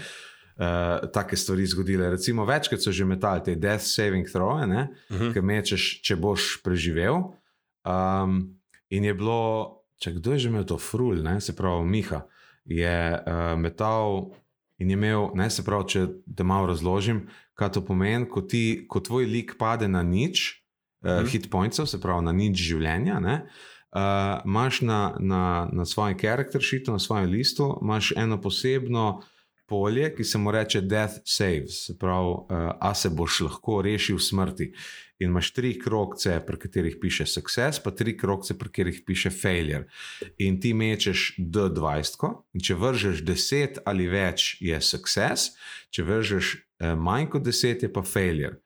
[0.55, 2.09] uh, take stvari zgodile.
[2.09, 5.31] Recimo, večkrat so že metali te death saving throwe, ne, Mhm.
[5.33, 7.33] ki mečeš, če boš preživel.
[7.83, 8.55] Um,
[8.89, 12.23] in je bilo, če kdo je že imel to frul, ne, se pravi, Miha
[12.65, 14.31] je uh, metal.
[14.77, 16.01] In je imel, ne se pravi, če
[16.35, 20.61] te malo razložim, kaj to pomeni, ko, ti, ko tvoj lik pade na nič,
[21.03, 21.27] uh, Mhm.
[21.31, 23.45] hit pointsov, se pravi na nič življenja, ne,
[23.95, 29.21] uh, imaš na, na, na svojem karakter sheetu, na svojem listu, imaš eno posebno
[29.67, 32.47] polje, ki se mu reče Death Saves, se pravi, uh,
[32.81, 34.71] a se boš lahko rešil smrti.
[35.19, 39.85] In imaš tri krokce, pri katerih piše success, pa tri krokce, pri katerih piše failure.
[40.37, 45.55] In ti mečeš D20, in če vržeš 10 ali več, je success,
[45.89, 48.59] če vržeš uh, manj kot 10, je pa failure.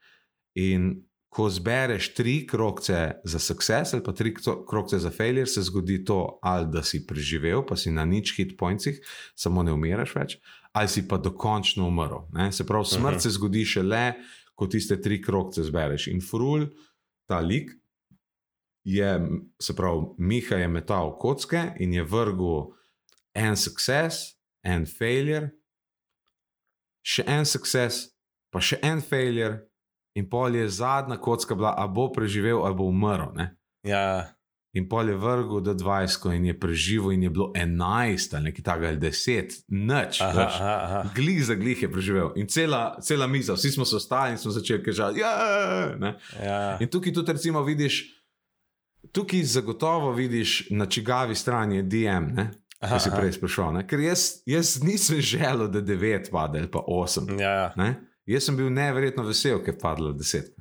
[0.58, 0.96] In
[1.30, 4.34] ko zbereš tri krokce za success ali pa tri
[4.70, 8.58] krokce za failure, se zgodi to, ali da si preživel, pa si na nič hit
[8.58, 8.98] pointih,
[9.36, 10.40] samo ne umiraš več,
[10.72, 12.28] ali si pa dokončno umrl.
[12.32, 12.52] Ne?
[12.52, 13.24] Se pravi, smrt uh -huh.
[13.24, 14.14] se zgodi šele,
[14.56, 16.08] ko tiste tri krokce zbereš.
[16.08, 16.68] In frul,
[17.28, 17.72] ta lik.
[18.84, 19.30] Je,
[19.62, 22.74] se pravi, Miha je metal kocke in je vrgel
[23.34, 24.16] en success,
[24.64, 25.50] en failure,
[27.02, 28.10] še en success,
[28.50, 29.60] pa še en failure,
[30.16, 33.36] in pol je zadnja kocka bila, ali bo preživel ali bo umrl.
[33.84, 34.38] Ja.
[34.78, 38.64] In pol je vrgel do 20 in je preživel, in je bilo 11 ali nekaj
[38.64, 40.22] takega, ali 10, noč.
[41.16, 42.32] Glih za glih je preživel.
[42.36, 45.20] In cela, cela miza, vsi smo se ostali in smo začeli kažati.
[45.20, 45.34] Ja,
[46.44, 46.78] ja.
[46.80, 48.04] In tukaj tudi, recimo, vidiš,
[49.12, 52.30] tukaj zagotovo vidiš, na čigavi strani je DM.
[52.36, 52.52] Ne?
[52.80, 57.42] Ki si prej sprašal, ker jaz, jaz nisem želel, da 9 pade ali pa 8.
[57.42, 57.74] Ja.
[58.26, 60.54] Jaz sem bil neverjetno vesel, ker je padlo deset.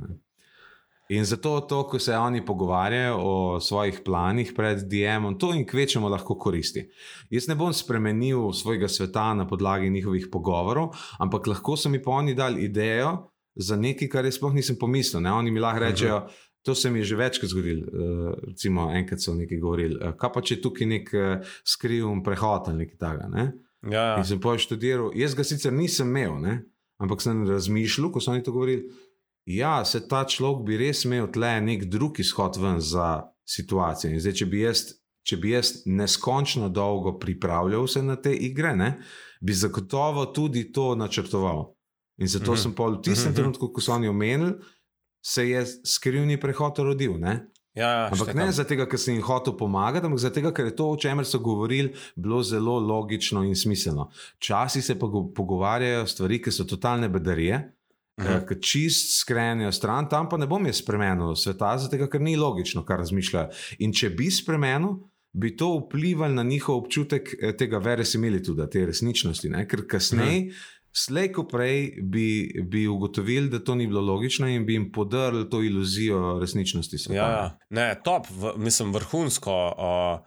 [1.09, 6.09] In zato to, ko se oni pogovarjajo o svojih planih pred DM-om, to jim kvečemo
[6.09, 6.85] lahko koristi.
[7.31, 12.11] Jaz ne bom spremenil svojega sveta na podlagi njihovih pogovorov, ampak lahko so mi pa
[12.11, 15.23] oni dali idejo za nekaj, kar jaz sploh nisem pomislil.
[15.25, 15.33] Ne?
[15.33, 16.53] Oni mi lahko rečejo, uh -huh.
[16.63, 17.87] to se mi je že večkrat zgodilo.
[17.87, 22.23] Uh, recimo, enkrat so nekaj govorili, uh, kaj pa če je tukaj nek uh, skrivljen
[22.23, 23.29] prehod ali nekaj takega.
[23.29, 23.53] Ne?
[23.83, 24.19] Ja, ja.
[24.19, 26.41] In sem pa študiral, jaz ga sicer nisem imel.
[26.41, 26.65] Ne?
[26.99, 28.91] Ampak sem razmišljal, ko so oni to govorili,
[29.57, 34.13] ja, se ta človek bi res imel tle nek drug izhod ven za situacijo.
[34.13, 34.83] In zdaj, če bi jaz,
[35.25, 38.91] če bi jaz neskončno dolgo pripravljal se na te igre, ne,
[39.41, 41.73] bi zagotovo tudi to načrtoval.
[42.19, 42.63] In zato mm -hmm.
[42.63, 43.37] sem pa v tistem mm -hmm.
[43.37, 44.53] trenutku, ko so oni omenili,
[45.25, 47.19] se je skrivni prehod rodil.
[47.19, 47.49] Ne.
[47.75, 50.91] Ja, ja ampak ne zato, ker sem jim hotel pomagati, ampak zato, ker je to,
[50.91, 54.11] o čemer so govorili, bilo zelo logično in smiselno.
[54.37, 54.99] Včasih se
[55.35, 57.78] pogovarjajo stvari, ki so totalne bedarije,
[58.19, 58.47] -huh.
[58.49, 62.85] ki čist skrenijo stran, tam pa ne bom jaz spremenil sveta, zato, ker ni logično,
[62.85, 63.49] kar razmišljajo.
[63.79, 64.99] In če bi spremenil,
[65.33, 69.69] bi to vplivalo na njihov občutek eh, tega veresimilituda, te resničnosti, ne?
[69.69, 70.39] ker kasneje.
[70.39, 70.75] Uh -huh.
[70.93, 75.51] Slej, ko prej bi, bi ugotovili, da to ni bilo logično in bi jim podarili
[75.51, 76.99] to iluzijo resničnosti.
[76.99, 77.21] Sveta.
[77.21, 79.75] Ja, ne, top, v, mislim, vrhunsko.
[79.79, 80.27] Uh,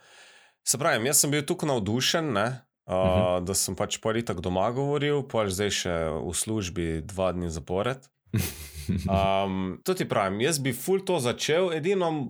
[0.63, 3.17] se pravi, jaz sem bil tukaj navdušen, ne, uh, uh.
[3.17, 3.43] -huh.
[3.47, 8.07] da sem pač pol tako doma govoril, pol zdaj še v službi dva dni zapored.
[8.91, 12.27] Um, to ti pravim, jaz bi ful to začel, edino.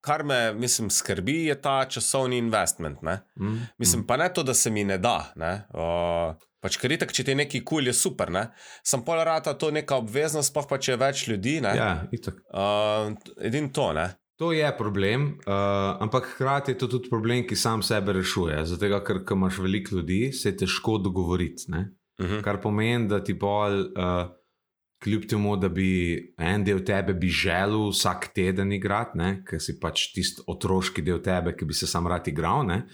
[0.00, 3.02] Kar me, mislim, skrbi, je ta časovni investment.
[3.02, 4.06] Mm, mislim, mm.
[4.06, 5.32] pa ne to, da se mi ne da.
[5.36, 5.64] Ne?
[5.74, 8.30] Uh, Pač, ker itak, če ti je neki kul, cool, je super.
[8.34, 8.48] Ne?
[8.82, 11.58] Sam pol rata to neka obveznost, pa če je več ljudi.
[11.62, 11.74] Ne?
[11.78, 12.40] Ja, itak.
[12.50, 13.14] Uh,
[13.46, 14.08] Edin to, ne.
[14.38, 15.54] To je problem, uh,
[15.98, 18.60] ampak hkrati je to tudi problem, ki sam sebe rešuje.
[18.70, 21.64] Zato, ker imaš veliko ljudi, se je težko dogovoriti.
[21.68, 22.34] Uh mhm.
[22.34, 22.42] -huh.
[22.42, 24.30] Kar pomeni, da ti bolj, uh,
[25.02, 30.12] kljub temu, da bi en del tebe bi želel vsak teden igrati, ker si pač
[30.14, 32.66] tisti otroški del tebe, ki bi se sam rad igral.
[32.66, 32.86] Ne?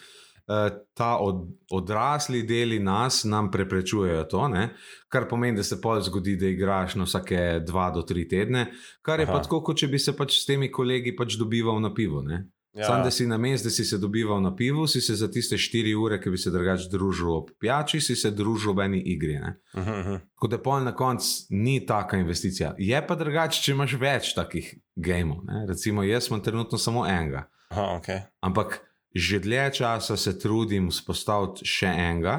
[0.49, 4.75] Eh, ta od, odrasli deli nas nam preprečujejo to, ne?
[5.09, 8.67] kar pomeni, da se pol zgodi, da igraš na vsake dva do tri tedne,
[9.03, 9.33] kar je Aha.
[9.33, 12.21] pa tako, kot če bi se pač s temi kolegi pač dobival na pivo.
[12.29, 12.85] Ja.
[12.87, 15.57] Sam, da si na mestu, da si se dobival na pivu, si se za tiste
[15.59, 19.39] štiri ure, ki bi se drugače družil ob pijači, si se družil v eni igri.
[19.73, 20.49] Uh -huh.
[20.51, 22.75] Da pol na koncu ni taka investicija.
[22.79, 25.47] Je pa drugače, če imaš več takih gejmov.
[25.69, 27.49] Recimo, jaz imam trenutno samo enega.
[27.71, 28.21] Aha, okay.
[28.41, 32.37] Ampak že dlje časa se trudim spostaviti še enega,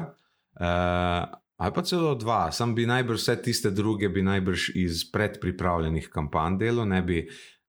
[0.60, 1.24] uh,
[1.56, 2.52] ali pa celo dva.
[2.52, 7.22] Sam bi najbrž vse tiste druge, bi najbrž iz predpripravljenih kampanj delo, ne bi,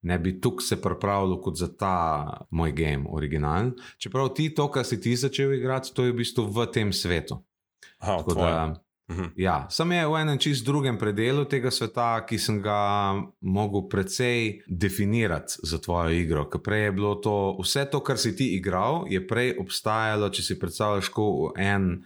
[0.03, 1.95] ne bi tukaj se pripravljal kot za ta
[2.51, 3.71] moj game, originalen.
[3.97, 7.39] Čeprav ti to, kar si ti začel igrati, to je v bistvu v tem svetu.
[8.03, 8.87] Aha, Tako da.
[9.07, 9.31] Mhm.
[9.39, 14.63] Ja, sem je v enem čist drugem predelu tega sveta, ki sem ga mogel precej
[14.67, 16.43] definirati za tvojo igro.
[16.51, 20.43] Ker prej je bilo to, vse to, kar si ti igral, je prej obstajalo, če
[20.43, 22.03] si predstavljaš, kot en,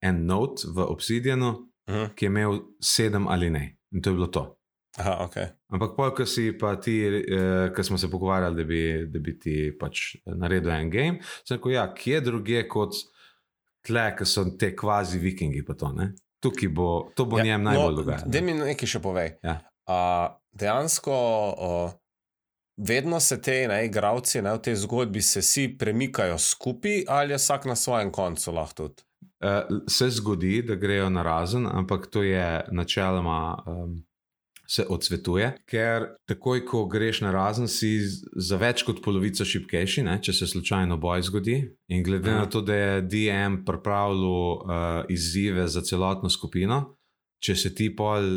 [0.00, 2.04] en note v Obsidianu, uh mhm.
[2.04, 2.14] -huh.
[2.14, 3.76] ki je imel sedem ali ne.
[3.92, 4.58] In to je bilo to.
[4.98, 5.46] Aha, okay.
[5.68, 9.38] Ampak, pol, ko si pa ti, eh, ki smo se pogovarjali, da bi, da bi
[9.38, 12.94] ti pač naredil en game, sem rekel, ja, kje drugje kot
[13.86, 15.62] tle, ki so te kvazi vikingi.
[15.64, 15.92] To,
[16.40, 18.30] tukaj bo, to bo ja, njem najbolj no, dogajalo.
[18.30, 19.32] Da mi nekaj še povej.
[19.42, 19.58] Ja.
[19.88, 21.16] Uh, dejansko,
[21.58, 21.92] uh,
[22.76, 27.76] vedno se te igravci v tej zgodbi se vsi premikajo skupaj, ali je vsak na
[27.76, 29.02] svojem koncu lahko tudi.
[29.38, 34.02] Uh, se zgodi, da grejo na razen, ampak to je načeloma um,
[34.70, 37.96] se odsvetuje, ker takoj, ko greš na razen, si
[38.36, 41.56] za več kot polovico šipkejši, ne, če se slučajno boj zgodi.
[41.88, 44.68] In glede na to, da je DM pripravljal uh,
[45.08, 46.82] izzive za celotno skupino,
[47.40, 48.28] če se ti pol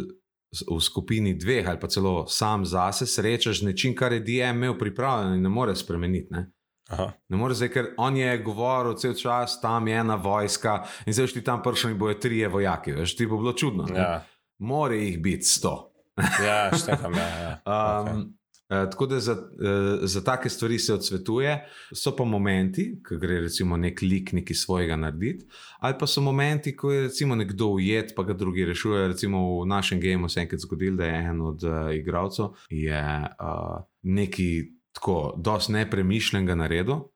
[0.51, 4.77] v skupini dveh ali pa celo sam zase srečaš z nečim, kar je DM imel
[4.79, 6.27] pripravljeno in ne more spremeniti.
[6.31, 6.47] Ne.
[6.91, 7.11] Aha.
[7.31, 11.35] Ne more zdaj, ker on je govoril cel čas, tam je ena vojska in zdaj
[11.35, 12.95] ti tam prišel in bojo trije vojaki.
[12.99, 13.87] Veš, ti bo bilo čudno.
[13.91, 13.99] ne.
[13.99, 14.25] Ja,
[14.61, 15.90] More jih biti sto.
[16.47, 17.13] ja štekam.
[17.13, 17.51] Ja, ja.
[17.65, 18.83] Um, okay.
[18.83, 21.67] eh, Tako da za, eh, za take stvari se odsvetuje.
[21.95, 25.45] So pa momenti, ko gre recimo nek lik nekaj svojega narediti,
[25.79, 29.07] ali pa so momenti, ko je recimo nekdo ujet, pa ga drugi rešujejo.
[29.07, 33.03] Recimo v našem gameu se je enkrat zgodilo, da je en od uh, igralcev je
[33.39, 37.07] uh, nekaj tako, dosti nepremišljenega naredil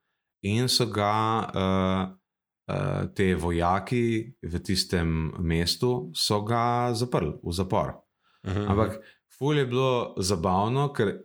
[0.41, 1.15] in so ga.
[1.53, 2.15] Uh,
[2.65, 8.04] Uh, te vojaki v tistem mestu so ga zaprli v zapor.
[8.47, 8.67] Mhm.
[8.71, 8.99] Ampak
[9.37, 11.17] ful je bilo zabavno, ker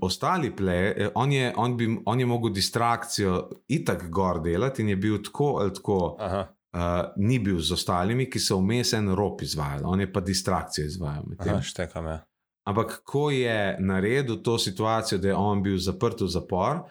[0.00, 4.96] ostali pleje, on je, on, bi, on je mogel distrakcijo itak gor delati in je
[4.96, 6.42] bil tako ali tako, Aha.
[6.72, 6.80] uh,
[7.16, 11.24] ni bil z ostalimi, ki so vmes en rop izvajali, on je pa distrakcijo izvajal.
[11.38, 12.06] Aha, štekam.
[12.06, 12.20] Ja.
[12.66, 16.82] Ampak ko je naredil to situacijo, da je on bil zaprt v zapor,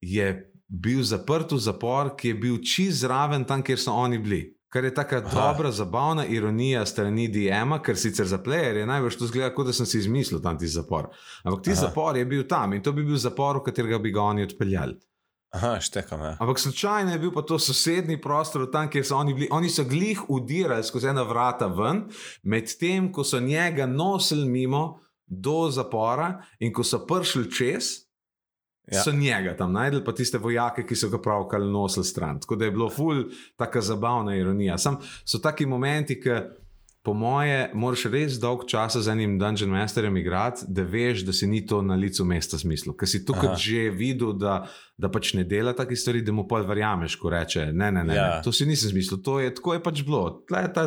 [0.00, 4.42] je bil zaprt v zapor, ki je bil čist zraven tam, kjer so oni bili.
[4.72, 9.26] Kar je tako dobra, zabavna ironija strani DM-a, ker sicer za player je največ to
[9.28, 11.10] zgleda, kot da sem si izmislil tam ti zapor.
[11.44, 11.80] Ampak ti Aha.
[11.80, 14.96] zapor je bil tam in to bi bil zapor, v katerega bi ga oni odpeljali.
[15.52, 16.20] Aha, štekam.
[16.20, 16.36] Ja.
[16.40, 19.48] Ampak slučajno je bil pa to sosednji prostor, tam, kjer so oni bili.
[19.52, 22.06] Oni so glih udirali skozi ena vrata ven,
[22.42, 27.92] medtem ko so njega nosili mimo do zapora in ko so prišli čez.
[28.86, 29.02] Ja.
[29.02, 32.40] So njega tam najdel, pa tiste vojake, ki so ga pravkar nosili stran.
[32.40, 33.24] Tako da je bilo ful,
[33.56, 34.78] tako zabavna ironija.
[34.78, 36.30] Sam so taki momenti, ki,
[37.02, 41.48] po moje, moraš res dolg časa z enim Dungeon Masterjem igrati, da veš, da si
[41.50, 42.94] ni to na licu mesta smislu.
[42.94, 43.58] Ker si tukaj Aha.
[43.58, 47.72] že videl, da, da pač ne dela takih stvari, da mu pol verjameš, ko reče:
[47.74, 48.28] Ne, ne, ne, Ja.
[48.36, 50.22] ne to si nisem zmislil, to je tako je pač bilo.
[50.46, 50.86] Tle, ta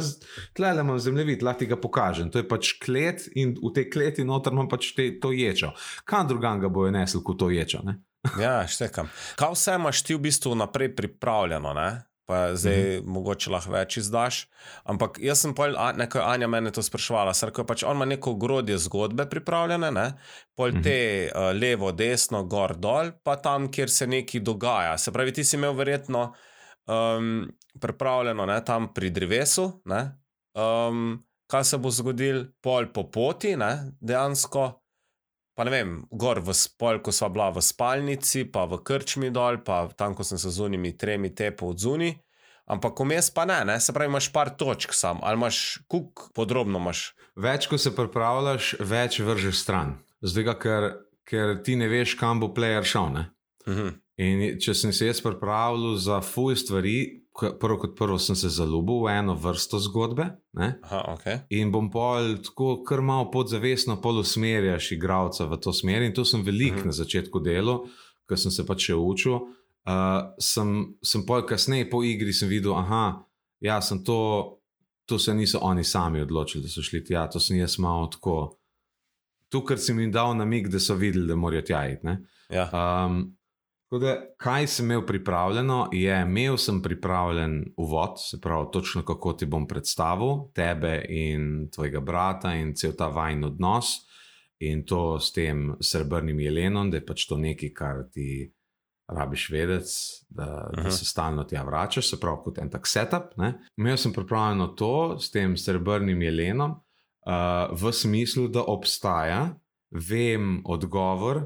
[0.56, 2.32] tle le imam zemljevid, lahko ti ga pokažem.
[2.32, 5.76] To je pač klet in v tej kleti noter imam pač te, to ječo.
[6.08, 7.84] Kam drugam ga bojo nesli, kot to ječo?
[7.84, 8.00] Ne?
[8.40, 9.12] Ja, štekam.
[9.36, 11.90] Kaj vse imaš ti v bistvu naprej pripravljeno, ne?
[12.26, 13.06] Pa zdaj mm -hmm.
[13.06, 14.48] mogoče lahko več izdaš.
[14.84, 18.32] Ampak jaz sem pol, a- nekaj Anja mene to sprašvala, srko pač on ima neko
[18.32, 20.14] ogrodje zgodbe pripravljene, ne?
[20.56, 20.82] pol Mhm.
[20.82, 24.98] te uh, levo, desno, gor, dol, pa tam, kjer se nekaj dogaja.
[24.98, 26.34] Se pravi, ti si imel verjetno
[26.88, 28.66] um, pripravljeno ne?
[28.66, 30.18] tam pri drevesu, ne?
[30.56, 33.92] um, kaj se bo zgodil, pol po poti, ne?
[34.02, 34.82] dejansko.
[35.56, 39.62] Pa ne vem, gor v spol, ko smo bila v spalnici, pa v krčmi dol,
[39.64, 42.12] pa tam, ko sem se z unimi tremi tepal od zuni.
[42.68, 46.82] Ampak vmes pa ne, ne, se pravi, imaš par točk sam, ali imaš kuk, podrobno
[46.82, 47.14] imaš.
[47.40, 49.96] Več, ko se pripravljaš, več vržeš stran.
[50.26, 50.88] Zdaj, ker,
[51.30, 53.14] ker ti ne veš, kam bo player šel.
[53.16, 53.30] Ne?
[53.70, 53.94] Mhm.
[54.16, 59.04] In če sem se jaz pripravljal za fuj stvari, prvo kot prvo sem se zaljubil
[59.06, 60.30] v eno vrsto zgodbe.
[60.54, 60.80] Ne?
[60.84, 61.26] Aha, ok.
[61.50, 66.02] In bom pol tako kar malo podzavestno pol usmerjaš igralca v to smer.
[66.02, 66.86] In to sem veliko Mhm.
[66.86, 67.86] na začetku delal,
[68.30, 69.40] ker sem se pač še učil.
[69.86, 73.22] Uh, sem, sem pol kasneje po igri videl, aha,
[73.62, 74.58] ja, sem to,
[75.06, 78.58] to se niso oni sami odločili, da so šli tja, to sem jaz malo tako.
[79.50, 82.18] Tu, ker sem jim dal namig, da so videli, da morajo tja iti.
[82.50, 82.66] Ja.
[83.06, 83.35] Um,
[83.96, 89.34] tako da, kaj sem imel pripravljeno, je, imel sem pripravljen uvod, se pravi, točno kako
[89.34, 93.86] ti bom predstavil tebe in tvojega brata in cel ta vajn odnos.
[94.60, 98.52] In to s tem srebrnim jelenom, da je pač to nekaj, kar ti
[99.08, 99.92] rabiš vedeti,
[100.30, 100.92] da, da Aha.
[100.92, 103.36] se stalno tja vračaš, se pravi, kot en tak setup.
[103.38, 103.54] Ne?
[103.78, 109.54] Imel sem pripravljeno to s tem srebrnim jelenom, uh, v smislu, da obstaja,
[109.92, 111.46] vem odgovor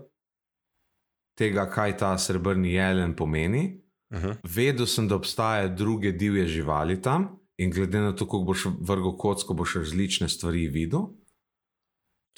[1.39, 3.79] tega, kaj ta srebrni jelen pomeni.
[4.13, 4.41] Mhm.
[4.43, 9.17] Vedel sem, da obstajajo druge divje živali tam, in glede na to, kako boš vrgel
[9.17, 11.09] kocko, boš različne stvari videl.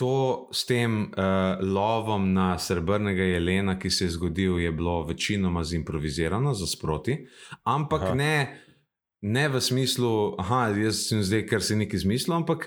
[0.01, 5.63] To s tem uh, lovom na srebrnega jelena, ki se je zgodil, je bilo večinoma
[5.63, 7.19] zimprovizirano, za sproti,
[7.63, 8.15] ampak Aha.
[8.15, 8.63] ne,
[9.21, 12.65] ne v smislu, da jaz sem zdaj, ker si nekaj izmislil, ampak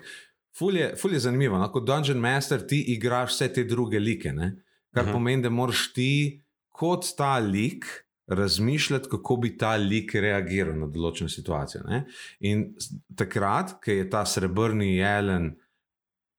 [0.58, 1.58] ful je, ful je zanimivo.
[1.58, 1.68] No?
[1.72, 4.54] Kot Dungeon Master ti igraš vse te druge like, ne?
[4.94, 5.08] Kar Mhm.
[5.08, 5.12] uh -huh.
[5.12, 6.40] pomeni, da moraš ti
[6.72, 7.84] kot ta lik
[8.26, 11.82] razmišljati, kako bi ta lik reagiral na določeno situacijo.
[11.86, 12.04] Ne?
[12.40, 12.74] In
[13.16, 15.56] takrat, ko je ta srebrni jelen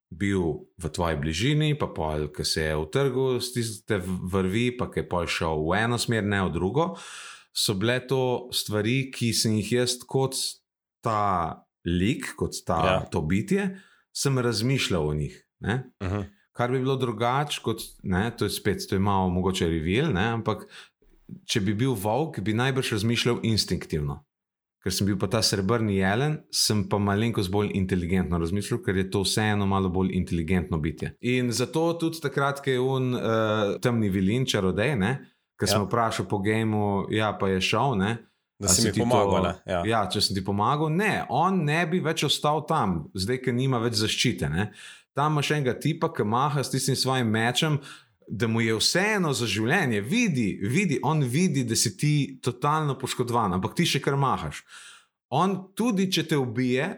[0.09, 0.41] bil
[0.77, 3.97] v tvoji bližini, pa pol, ki se je utrgal z tiste
[4.31, 6.95] vrvi, pa ki je pol šel v eno smer, ne v drugo,
[7.53, 10.35] so bile to stvari, ki sem jih jaz kot
[11.03, 12.99] ta lik, kot ta, Ja.
[13.11, 13.77] to bitje,
[14.13, 15.35] sem razmišljal o njih.
[15.59, 15.83] Ne?
[16.01, 16.25] Uh -huh.
[16.55, 20.29] Kar bi bilo drugače, kot ne, to je spet, to je malo mogoče revil, ne,
[20.37, 20.63] ampak
[21.49, 24.21] če bi bil volk, bi najbrž razmišljal instinktivno.
[24.85, 29.07] Ker sem bil pa ta srebrni jelen, sem pa malenkost bolj inteligentno razmišljal, ker je
[29.11, 31.15] to vseeno malo bolj inteligentno bitje.
[31.25, 34.93] In zato tudi takrat, ko je un uh, temni vilin, čarodej,
[35.57, 35.87] ki sem Ja.
[35.87, 38.11] vprašal po gemu, ja, pa je šel, ne.
[38.61, 39.43] Da si si mi ti pomagal.
[39.43, 39.71] to-?
[39.71, 39.81] Ja.
[39.85, 43.81] Ja, če sem ti pomagal, ne, on ne bi več ostal tam, zdaj, ker nima
[43.83, 44.47] več zaščite.
[44.53, 44.69] Ne.
[45.15, 47.78] Tam imaš enega tipa, ki maha s tistim svojim mečem,
[48.28, 50.01] da mu je vseeno za življenje.
[50.01, 54.63] Vidi, vidi, on vidi, da si ti totalno poškodovan, ampak ti še kar mahaš.
[55.30, 56.89] On tudi, če te ubije,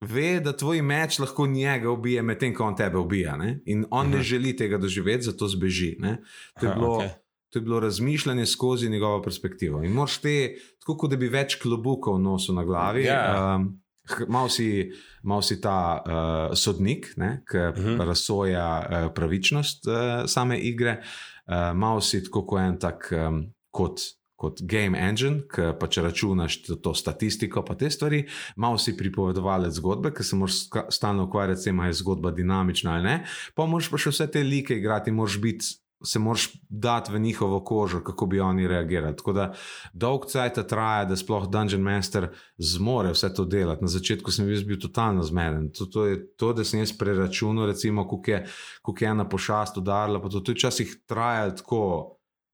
[0.00, 3.36] ve, da tvoj meč lahko njega ubije, medtem ko on tebe ubija.
[3.36, 3.60] Ne?
[3.66, 4.10] In on uh -huh.
[4.12, 4.24] ne Mhm.
[4.24, 5.96] želi tega doživeti, zato zbeži.
[5.98, 6.22] Ne?
[6.60, 6.96] To je Aha, bilo.
[6.96, 7.08] okej.
[7.50, 9.82] To je bilo razmišljanje skozi njegovo perspektivo.
[9.82, 13.04] In moraš te, tako kot da bi več klobukov nosil na glavi.
[13.04, 13.56] Ja.
[13.56, 13.80] Um,
[14.28, 14.90] Mal si,
[15.22, 17.74] mal si ta uh, sodnik, ki uh.
[17.74, 18.04] -huh.
[18.06, 21.00] razsoja uh, pravičnost uh, same igre,
[21.46, 24.00] uh, mal si tako kot en tak um, kot,
[24.36, 28.24] kot game engine, ki pač računaš to, to statistiko, pa te stvari,
[28.56, 30.54] mal si pripovedovalec zgodbe, ki se moraš
[30.90, 33.24] stalno ukvarjati s tem, ali je zgodba dinamična ali ne.
[33.54, 37.64] Pa moraš pa še vse te like igrati, moraš biti se moraš dati v njihovo
[37.64, 39.16] kožo, kako bi oni reagirali.
[39.16, 39.54] Tako da
[39.92, 43.82] dolg cajt traja, da sploh Dungeon Master zmore vse to delati.
[43.82, 45.70] Na začetku sem jaz bil totalno zmeden.
[45.72, 48.46] To, to je to, da sem jaz preračunal, recimo, koliko je,
[48.82, 50.22] koliko je ena pošast udarila.
[50.22, 51.82] Pa to, to je včasih trajalo tako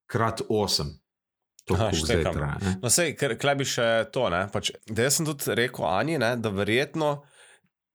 [0.06, 0.98] krat osem.
[1.64, 2.58] To, Aha, kako zdaj traja.
[2.62, 2.76] ne.
[2.82, 4.28] No, sej, ker klej bi še to.
[4.32, 7.22] Ne, pač, da jaz sem tudi rekel Ani, ne, da verjetno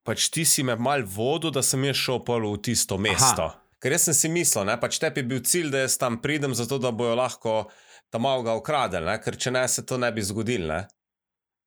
[0.10, 3.46] pač ti si me mal vodil, da sem jaz šel pol v tisto mesto.
[3.46, 3.59] Aha.
[3.80, 6.56] Ker jaz sem si mislil, ne, pač tebi je bil cilj, da jaz tam pridem,
[6.56, 7.70] zato da bojo lahko
[8.12, 10.68] tam malo ga ukradili, ne, ker če ne, se to ne bi zgodilo.
[10.74, 10.82] Ne.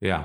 [0.02, 0.20] Ja.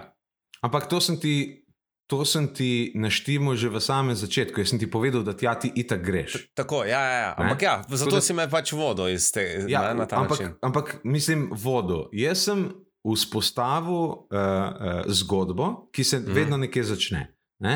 [0.62, 1.63] Ampak to sem ti.
[2.08, 5.67] To sem ti naštimo že v samem začetku, jaz sem ti povedal, da tja ti
[5.67, 6.38] itak greš.
[6.56, 7.32] Tako, ja, ja, ja.
[7.36, 7.43] Ne?
[7.43, 10.39] ampak ja, zato da- si me pač vodil iz te, Ja, ne, na ta ampak,
[10.39, 10.54] način.
[10.63, 12.08] ampak mislim, vodo.
[12.15, 12.63] Jaz sem
[13.04, 16.32] vzpostavil uh, uh, zgodbo, ki se mm.
[16.32, 17.28] vedno nekje začne.
[17.60, 17.76] Ne?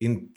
[0.00, 0.32] In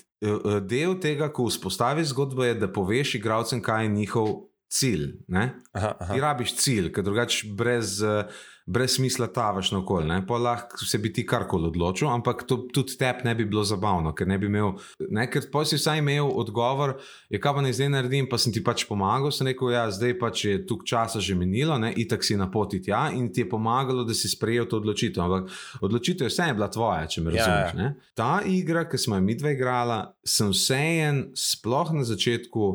[0.62, 5.10] del tega, ko vzpostaviš zgodbo, je, da poveš igralcem, kaj je njihov cilj.
[5.28, 5.50] Ne?
[5.74, 6.14] Aha, aha.
[6.14, 8.30] Ti rabiš cilj, ker drugače brez, uh,
[8.70, 10.20] brez smisla tavaš na okolje.
[10.28, 14.12] Pa lahko se bi ti karkoli odločil, ampak to tudi tebi ne bi bilo zabavno,
[14.14, 14.76] ker ne bi imel,
[15.10, 16.94] ne, ker pa si vsaj imel odgovor,
[17.34, 19.34] je kaj pa naj zdaj naredim, pa sem ti pač pomagal.
[19.34, 22.78] Sem rekel, ja, zdaj pač je tu časa že minilo, ne, itak si na poti
[22.82, 25.26] tja in ti je pomagalo, da si sprejel to odločitev.
[25.26, 25.50] Ampak
[25.82, 27.74] odločitev je vse bila tvoja, če me Ja, razumeš.
[27.74, 27.82] ja.
[27.82, 27.90] ne.
[28.14, 32.70] Ta igra, ki smo jo mi dve igrala, sem vsejen, sploh na začetku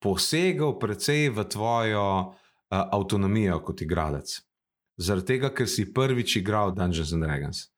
[0.00, 2.32] posegal precej v tvojo uh,
[2.70, 4.40] avtonomijo kot igralec.
[5.00, 7.68] Zaradi tega, ker si prvič igral Dungeons and Dragons.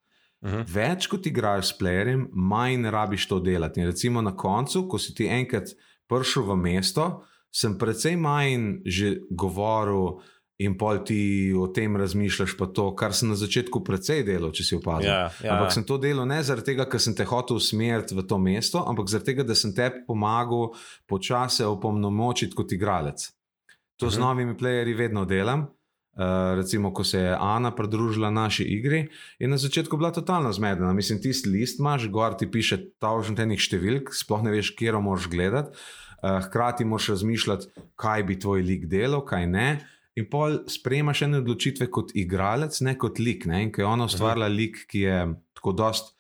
[0.42, 0.66] Mhm.
[0.66, 3.80] Več kot igraš s playerjem, manj rabiš to delati.
[3.80, 5.70] In recimo na koncu, ko si ti enkrat
[6.11, 7.06] prišel v mesto,
[7.52, 10.22] sem precej manj že govoril.
[10.62, 14.64] In pol ti o tem razmišljaš, pa to, kar sem na začetku precej delal, če
[14.64, 15.09] si opazil.
[15.11, 15.75] Ja, ja, ampak ja.
[15.79, 19.09] sem to delal ne zaradi tega, ker sem te hotel usmeriti v to mesto, ampak
[19.11, 20.75] zaradi tega, da sem tebi pomagal
[21.11, 23.31] počasi opomnomočiti kot igralec.
[23.98, 24.22] To z Mhm.
[24.22, 25.68] novimi playerji vedno delam.
[26.12, 30.92] Uh, recimo, ko se je Ana pridružila naši igri, je na začetku bila totalno zmedena.
[30.92, 35.31] Mislim, tisti list imaš, gor ti piše tavžen tenih številk, sploh ne veš, kje moraš
[35.33, 35.72] gledati.
[36.22, 39.68] Uh, hkrati moraš razmišljati, kaj bi tvoj lik delal, kaj ne.
[40.20, 43.46] In pol sprejemaš ene odločitve kot igralec, ne kot lik.
[43.48, 43.62] Ne?
[43.64, 45.20] In ko je ona ustvarila lik, ki je
[45.57, 46.12] tako dost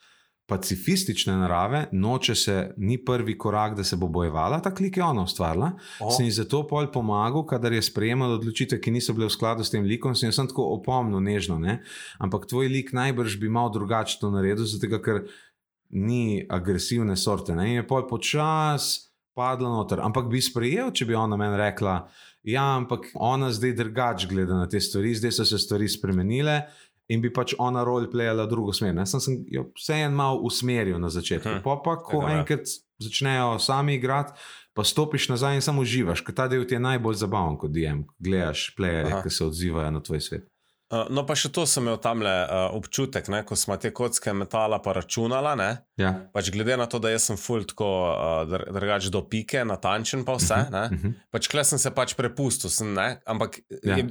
[0.52, 5.22] pacifistične narave, noče se, ni prvi korak, da se bo bojevala, ta lik je ona
[5.22, 5.70] ustvarila.
[6.00, 6.10] O.
[6.10, 9.72] Sem ji zato pol pomagal, kadar je sprejemala odločitve, ki niso bile v skladu s
[9.72, 11.60] tem likom, sem jo sem tako opomnil, nežno.
[11.62, 11.78] Ne?
[12.18, 15.24] Ampak tvoj lik najbrž bi mal drugače to naredil, zato ker
[15.92, 17.56] ni agresivne sorte.
[17.56, 17.70] Ne?
[17.70, 20.02] In je pol počas padla noter.
[20.04, 22.02] Ampak bi sprejel, če bi ona meni rekla.
[22.42, 26.62] Ja, ampak ona zdaj drugače gleda na te stvari, zdaj so se stvari spremenile.
[27.10, 28.94] In bi pač ona roleplayala drugo smer.
[28.94, 29.04] Ne?
[29.06, 31.58] Sem, sem jo vseeno malo usmeril na začetku.
[31.58, 31.64] Hm.
[31.64, 32.36] Pa, ko je.
[32.38, 32.70] enkrat
[33.02, 34.32] začnejo sami igrati,
[34.72, 38.06] pa stopiš nazaj in samo uživaš, ker ta del ti je najbolj zabaven kot DM.
[38.22, 39.22] Gledaš playerje, Aha.
[39.26, 40.51] ki se odzivajo na tvoj svet.
[40.92, 43.88] Uh, no, pa še to sem imel tam le uh, občutek, ne, ko smo te
[43.90, 45.54] kocke metala pa računala.
[45.56, 46.12] Ne, Ja.
[46.32, 50.24] pač glede na to, da jaz sem full tako uh, dr drugač do pike, natančen
[50.24, 50.68] pa vse.
[50.70, 51.14] Ne, Uh -huh.
[51.30, 53.96] pač kle sem se pač prepustil, sem, ne, ampak Ja.
[53.96, 54.04] je,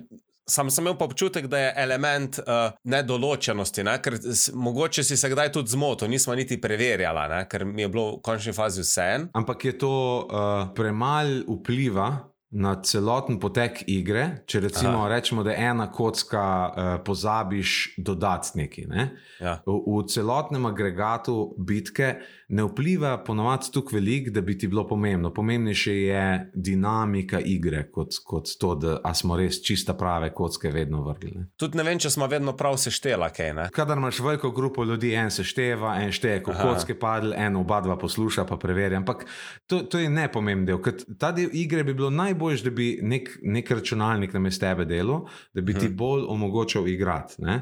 [0.50, 5.18] sam sem imel pa občutek, da je element uh, nedoločenosti, ne, ker s, mogoče si
[5.18, 8.82] se kdaj tudi zmotil, nismo niti preverjala, ne, ker mi je bilo v končni fazi
[8.82, 9.30] vse en.
[9.34, 9.92] Ampak je to
[10.26, 14.44] uh, premalo vpliva na celoten potek igre.
[14.46, 15.10] Če recimo Aha.
[15.14, 18.88] rečemo, da je ena kocka, uh, pozabiš dodati nekaj.
[18.92, 19.08] Ne?
[19.40, 19.62] Ja.
[19.66, 22.18] V, v celotnem agregatu bitke
[22.52, 25.32] ne vpliva ponovadi tako veliko, da bi ti bilo pomembno.
[25.34, 26.24] Pomembnejše je
[26.56, 31.46] dinamika igre, kot, kot to, da smo res čista prave kocke vedno vrgli.
[31.56, 33.70] Tudi ne vem, če smo vedno prav seštela, kaj ne.
[33.72, 36.64] Kadar imaš veliko grupo ljudi, en se števa, en šteje, ko Aha.
[36.64, 38.98] kocke padle, en oba dva posluša, pa preverja.
[38.98, 39.26] Ampak
[39.66, 40.82] to, to je nepomemben del.
[40.82, 45.24] ker Ta del igre bi bilo najboljš, da bi nek, nek računalnik namesto tebe delal,
[45.54, 45.96] da bi ti Mhm.
[45.98, 47.36] bolj omogočal igrati.
[47.40, 47.62] ne.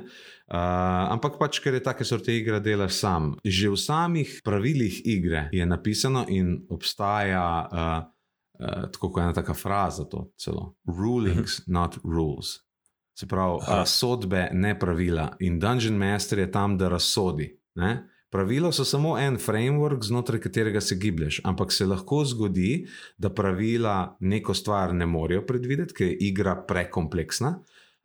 [0.49, 3.35] Uh, ampak pač, ker je take sorte igre, delaš sam.
[3.45, 7.99] Že v samih pravilih igre je napisano in obstaja uh,
[8.57, 10.73] uh, tako kot ena taka fraza, to celo.
[10.89, 12.57] Rulings, not rules.
[13.13, 13.83] Se pravi, Aha.
[13.83, 15.35] razsodbe, ne pravila.
[15.39, 17.51] In Dungeon Master je tam, da razsodi.
[17.75, 18.09] Ne?
[18.29, 22.87] Pravila so samo en framework, znotraj katerega se giblješ, ampak se lahko zgodi,
[23.17, 27.59] da pravila neko stvar ne morejo predvideti, ker je igra prekompleksna,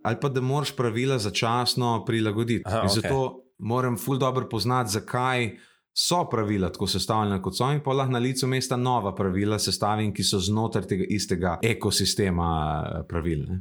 [0.05, 2.63] ali pa da moraš pravila začasno prilagoditi.
[2.67, 3.03] Aha, in okej.
[3.03, 5.57] zato moram ful dobro poznati, zakaj
[5.97, 10.15] so pravila tako sestavljena, kot so, in pa lahko na licu mesta nova pravila sestavim,
[10.15, 12.49] ki so znotraj tega istega ekosistema
[12.87, 13.47] eh, pravil.
[13.49, 13.61] Ne?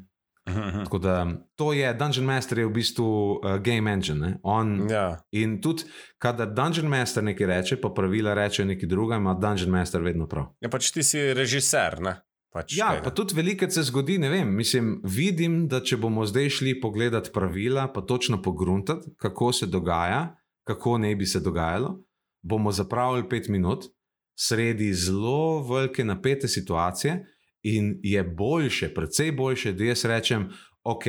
[0.50, 0.84] Mhm, mhm.
[0.84, 4.20] Tako da to je Dungeon Master, je v bistvu uh, game engine.
[4.20, 4.40] Ne?
[4.44, 5.22] On, Ja.
[5.32, 5.84] In tudi,
[6.18, 10.46] kadar Dungeon Master nekaj reče, pa pravila reče nekaj drugega, ima Dungeon Master vedno prav.
[10.62, 12.16] ja, pač ti si režiser, ne.
[12.54, 13.04] Pač Ja, tega.
[13.04, 14.52] pa tudi veliko se zgodi, ne vem.
[14.56, 20.36] Mislim, vidim, da če bomo zdaj šli pogledat pravila, pa točno pogruntati, kako se dogaja,
[20.68, 21.98] kako ne bi se dogajalo,
[22.46, 23.90] bomo zapravili pet minut
[24.38, 27.24] sredi zelo velike napete situacije,
[27.64, 30.50] in je boljše, predvsej boljše, da jaz rečem,
[30.84, 31.06] ok,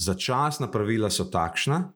[0.00, 1.92] začasna pravila so takšna,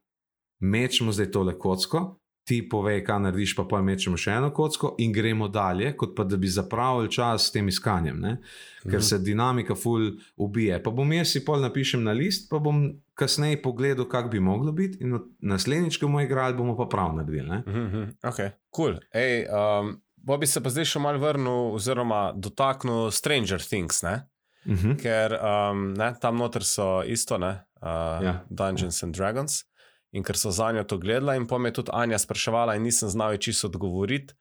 [0.60, 2.20] mečemo zdaj tole kocko.
[2.48, 6.24] Ti povej, kaj narediš, pa pa mečemo še eno kocko in gremo dalje, kot pa
[6.24, 8.20] da bi zapravili čas s tem iskanjem.
[8.20, 8.38] Ne?
[8.82, 9.02] ker Mhm.
[9.04, 10.82] se dinamika ful ubije.
[10.82, 14.72] Pa bom jaz si pol napišem na list, pa bom kasneje pogledal, kako bi moglo
[14.72, 17.48] biti, in naslednjič, ko bomo igrali, bomo pa prav naredili.
[17.48, 17.62] Ne?
[17.66, 18.02] Mhm, mhm.
[18.22, 18.52] Ok, kul.
[18.70, 18.98] Cool.
[19.12, 24.22] Ej, um, bo bi se pa zdaj še mal vrnil, oziroma dotaknil Stranger Things, ne?
[24.64, 24.96] Uh -huh.
[25.02, 28.44] ker um, ne, tam noter so isto, ne, uh, Ja.
[28.50, 29.64] Dungeons and Dragons.
[30.12, 32.82] In ker so za njo to gledala, in pa me je tudi Anja spraševala, in
[32.82, 34.34] nisem znal ji čisto odgovoriti.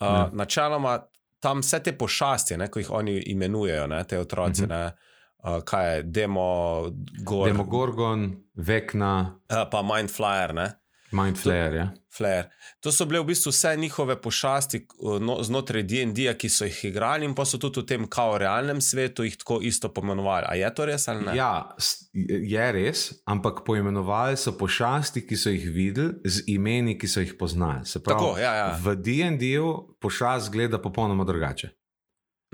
[0.00, 0.32] Uh.
[0.32, 0.98] Načeloma
[1.40, 4.70] tam vse te pošasti, ne, ko jih oni imenujejo, ne, te otroci, Mhm.
[4.70, 4.92] uh -huh.
[5.48, 6.82] ne, uh, kaj je, Demo,
[7.24, 10.72] Gor, Demogorgon, Vekna, uh, pa Mindflyer, ne.
[11.12, 11.74] Mindflayer.
[11.74, 11.86] Ja.
[12.16, 12.48] Flair.
[12.80, 14.86] To so bile v bistvu vse njihove pošasti
[15.20, 18.80] no, znotraj DND-ja, ki so jih igrali, in pa so tudi v tem kao realnem
[18.80, 20.46] svetu jih tako isto pomenovali.
[20.48, 21.36] A je to res ali ne?
[21.36, 21.76] ja,
[22.14, 27.34] je res, ampak poimenovali so pošasti, ki so jih videli, z imeni, ki so jih
[27.38, 27.86] poznali.
[27.86, 28.68] Se pravi, Tako, ja, ja.
[28.82, 31.74] V DND-ju pošast gleda popolnoma drugače.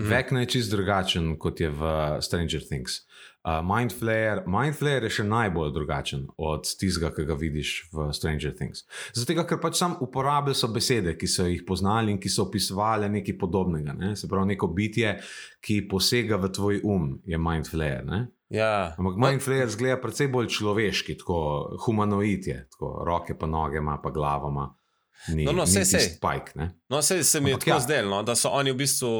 [0.00, 0.08] Mhm.
[0.08, 1.82] Vekna je čist drugačen kot je v
[2.20, 3.02] Stranger Things.
[3.42, 8.84] Uh, Mindflayer, Mindflayer je še najbolj drugačen od tistega, ki ga vidiš v Stranger Things.
[9.18, 13.10] Zato, ker pač sam uporabljali so besede, ki so jih poznali in ki so opisovali
[13.10, 13.96] nekaj podobnega.
[13.98, 14.14] Ne?
[14.16, 15.16] Se pravi, neko bitje,
[15.58, 18.06] ki posega v tvoj um, je Mindflayer.
[18.06, 18.22] Ne?
[18.54, 18.94] Ja.
[18.94, 21.42] Ampak Mindflayer zgleda precej bolj človeški, tako
[21.82, 24.70] humanoid je, tako roke pa noge ima, pa glavo ima.
[25.34, 26.14] Ni, No, no, sej, sej.
[26.16, 26.54] Spike?
[26.90, 27.80] No, se, se mi je Ampak tako ja.
[27.80, 29.10] zdelo, no, da so oni v bistvu.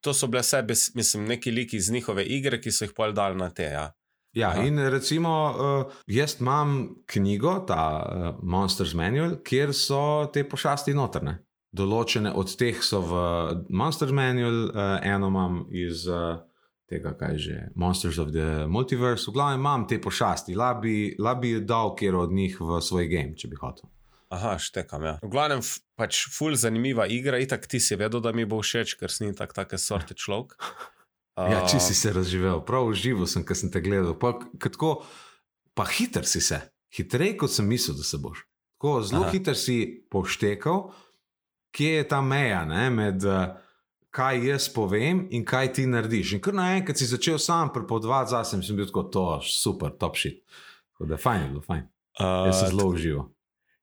[0.00, 0.62] To so bile vse,
[0.94, 3.70] mislim, neki liki iz njihove igre, ki so jih pol dali na te.
[3.72, 3.88] Ja.
[4.32, 4.62] Ja, Aha.
[4.62, 11.38] in recimo, uh, jaz imam knjigo, ta uh, Monsters Manual, kjer so te pošasti notrne.
[11.72, 13.22] Določene od teh so v
[13.68, 16.38] Monsters Manual, uh, eno imam iz uh,
[16.88, 21.96] tega, kaj že, Monsters of the Multiverse, v glavnem imam te pošasti, labi, labi dal
[21.96, 23.88] kjer od njih v svoj game, če bi hotel.
[24.28, 25.04] Aha, štekam.
[25.08, 25.14] Ja.
[25.24, 25.62] V glavnem,
[25.96, 29.56] pač ful zanimiva igra, itak ti si vedel, da mi bo všeč, ker si tak
[29.56, 30.56] take sorte človek.
[31.38, 34.16] Ja, če Uh, si se razživel, prav užival sem, ker sem te gledal.
[34.18, 35.04] Pa, tako,
[35.78, 36.58] pa hiter si se,
[36.90, 38.40] hitreje kot sem mislil, da se boš.
[38.74, 39.30] Tako, zelo Aha.
[39.30, 39.76] hiter si
[40.10, 40.88] poštekal,
[41.70, 43.54] kje je ta meja ne, med uh,
[44.10, 46.34] kaj jaz povem in kaj ti narediš.
[46.34, 49.94] In kar naenkrat si začel sam prepovedovati zase, in sem bil tako, to je super,
[49.94, 50.42] top shit.
[50.96, 51.86] Tako da fajn je bilo, fajn.
[52.18, 53.30] Jaz sem uh, zelo užival.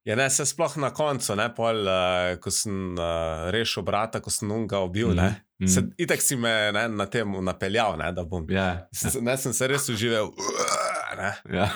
[0.06, 4.30] Ja, ne, se sploh na koncu, ne, pol, uh, ko sem uh, rešil brata, ko
[4.30, 5.08] sem unga ubil.
[5.12, 5.34] Mm -hmm.
[5.58, 8.46] Mhm, Se, itak si me ne, na tem napeljal, ne, da bom.
[8.50, 10.30] Ja, S- Ne, sem se res užival.
[11.16, 11.70] Ne, ja.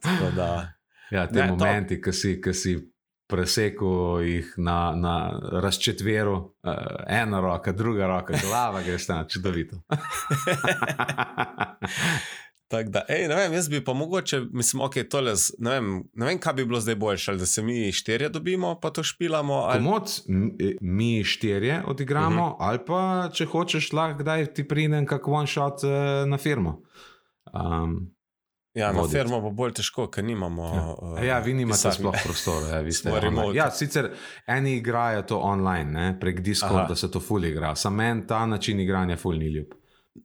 [0.00, 0.72] tako da,
[1.10, 2.76] Ja, te Ne, ne, to- momenti, ki si, ki si
[3.28, 5.14] presekal jih na, na
[5.62, 6.72] razčetveru, uh,
[7.08, 9.76] ena roka, druga roka, glava, greš tam čudovito.
[12.68, 16.26] Tak da, ej, ne vem, jaz bi pa mogoče, mislim, ok, tole, ne, vem, ne
[16.26, 19.54] vem, kaj bi bilo zdaj boljše, ali da se mi štirje dobimo, pa to špilamo.
[19.54, 19.78] Ali...
[19.78, 22.52] Komod m- e, mi štirje odigramo, uh Mhm.
[22.52, 22.56] -huh.
[22.60, 23.00] ali pa
[23.30, 25.90] če hočeš, lahko kdaj ti pridem kak one shot uh,
[26.26, 26.82] na firmo.
[27.54, 28.12] Um,
[28.74, 30.64] Ja, na firmo bo bolj težko, ker nimamo.
[30.66, 30.82] Ja,
[31.16, 31.94] eh, ja vi nimate pisarne.
[31.94, 32.66] sploh prostora.
[32.68, 33.56] Ja, vi ste remote.
[33.56, 34.10] ja, sicer
[34.46, 36.94] eni igrajo to online, ne, prek Discorda Aha.
[36.94, 37.74] se to ful igra.
[37.74, 39.66] Sam meni ta način igranja ful ni ljub.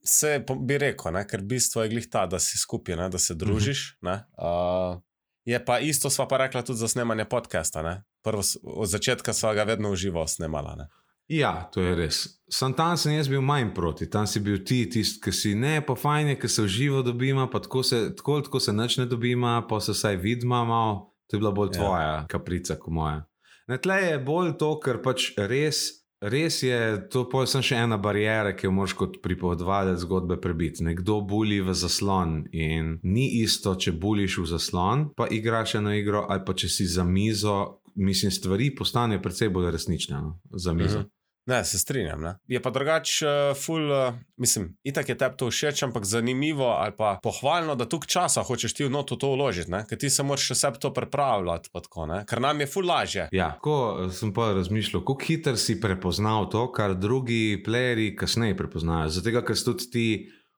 [0.04, 3.36] Se bi rekel, ne, ker bistvo je glih ta, da si skupaj, ne, da se
[3.36, 3.98] družiš.
[4.02, 4.10] Mhm.
[4.10, 5.02] Ne, uh,
[5.46, 7.82] je pa isto, sva pa rekla tudi za snemanje podcasta.
[7.82, 8.04] Ne.
[8.24, 10.76] Prvo, od začetka sva ga vedno uživo snemala.
[10.76, 10.88] Ne.
[11.32, 12.18] Ja, to je res.
[12.52, 15.80] Sam tam sem jaz bil manj proti, tam si bil ti, tisti, ki si ne,
[15.86, 19.06] pa fajn je, ki se uživo dobima, pa tako se, tako, tako se nič ne
[19.06, 21.14] dobima, pa se vsaj vidma malo.
[21.30, 21.80] To je bila bolj Ja.
[21.80, 22.28] tvoja ja.
[22.28, 23.24] kaprica, kot moja.
[23.68, 26.01] Na tle je bolj to, ker pač res.
[26.22, 30.84] Res je, to je samo še ena barijera, ki jo moraš kot pripovedovalec zgodbe prebiti.
[30.86, 36.28] Nekdo bulji v zaslon in ni isto, če buliš v zaslon, pa igraš eno igro,
[36.30, 37.82] ali pa če si za mizo.
[37.96, 41.02] Mislim, stvari postanejo precej bolj resnične no, za mizo.
[41.02, 41.10] Mhm.
[41.46, 42.22] Ne, se strinjam.
[42.22, 42.36] Ne.
[42.48, 46.94] Je pa drugače, uh, ful, uh, mislim, itak je tebi to všeč, ampak zanimivo ali
[46.98, 50.52] pa pohvalno, da tukaj časa hočeš ti v noto to vložiti, ker ti se moraš
[50.54, 52.26] sebi to pripravljati, pa tako, ne?
[52.30, 53.30] ker nam je ful lažje.
[53.32, 59.10] Ja, ko sem pa razmišljal, kako hitro si prepoznal to, kar drugi playeri kasneje prepoznajo.
[59.10, 60.08] Zato, ker si tudi ti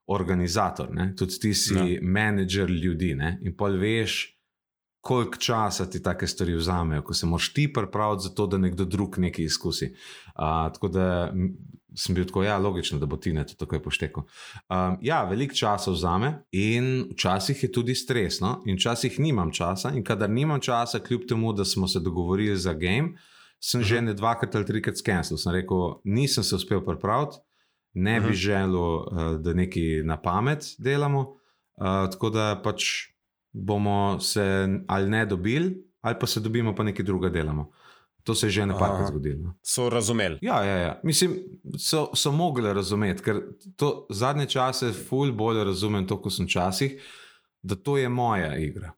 [0.08, 1.14] organizator, ne?
[1.16, 1.84] tudi ti si Ja.
[1.84, 1.88] no.
[2.02, 3.38] menedžer ljudi ne?
[3.42, 4.33] in pol veš.
[5.04, 8.86] Koliko časa ti take stvari vzamejo, ko se moraš ti pripraviti za to, da nekdo
[8.86, 9.90] drug nekaj izkusi.
[9.92, 11.34] Uh, tako da
[11.96, 14.24] sem bil tako, ja, logično, da bo ti ne to takoj poštekel.
[14.24, 19.92] Um, ja, veliko časa vzame in včasih je tudi stresno, in včasih nimam časa.
[19.92, 23.14] In kadar nimam časa, kljub temu, da smo se dogovorili za game,
[23.60, 23.90] sem uh -huh.
[23.90, 25.38] že ne dvakrat ali trikrat skenil.
[25.38, 27.38] Sem rekel, nisem se uspel pripraviti,
[27.94, 28.30] ne uh -huh.
[28.30, 31.20] bi želel, uh, da nekaj na pamet delamo.
[31.76, 33.13] Uh, tako da pač
[33.54, 37.72] bomo se ali ne dobili, ali pa se dobimo, pa nekaj druga delamo.
[38.24, 39.44] To se je že nekajkrat zgodilo.
[39.44, 39.54] no.
[39.62, 40.38] So razumeli.
[40.42, 41.00] Ja, ja, ja.
[41.04, 41.36] Mislim,
[41.78, 43.42] so, so mogli razumeti, ker
[43.76, 47.02] to zadnje čase ful bolj razumem, to, ko sem včasih,
[47.62, 48.94] da to je moja igra.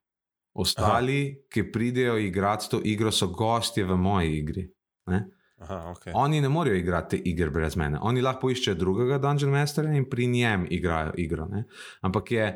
[0.53, 1.47] Ostali, Aha.
[1.51, 4.69] ki pridejo igrati to igro, so gostje v moji igri.
[5.07, 5.25] Ne?
[5.57, 6.11] Aha, okay.
[6.15, 7.99] Oni ne morejo igrati te igre brez mene.
[8.01, 11.47] Oni lahko iščejo drugega Dungeon Mastera in pri njem igrajo igro.
[11.51, 11.65] Ne?
[12.01, 12.47] Ampak je,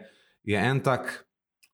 [0.43, 1.11] je en tak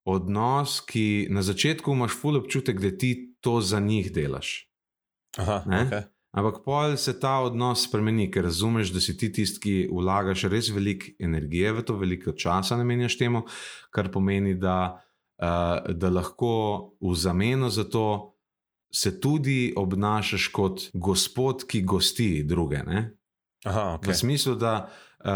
[0.05, 4.69] odnos, ki na začetku imaš ful občutek, da ti to za njih delaš.
[5.37, 5.81] Aha, Ne?
[5.85, 6.03] okay.
[6.35, 10.67] Ampak pol se ta odnos spremeni, ker razumeš, da si ti tisti, ki vlagaš res
[10.75, 13.45] veliko energije v to, veliko časa namenjaš temu,
[13.95, 14.99] kar pomeni, da,
[15.39, 16.51] uh, da lahko
[16.99, 18.35] v zameno za to
[18.91, 22.83] se tudi obnašaš kot gospod, ki gosti druge.
[22.83, 23.15] Ne?
[23.63, 24.19] Aha, V okay.
[24.19, 24.91] smislu, da.
[25.25, 25.31] Uh,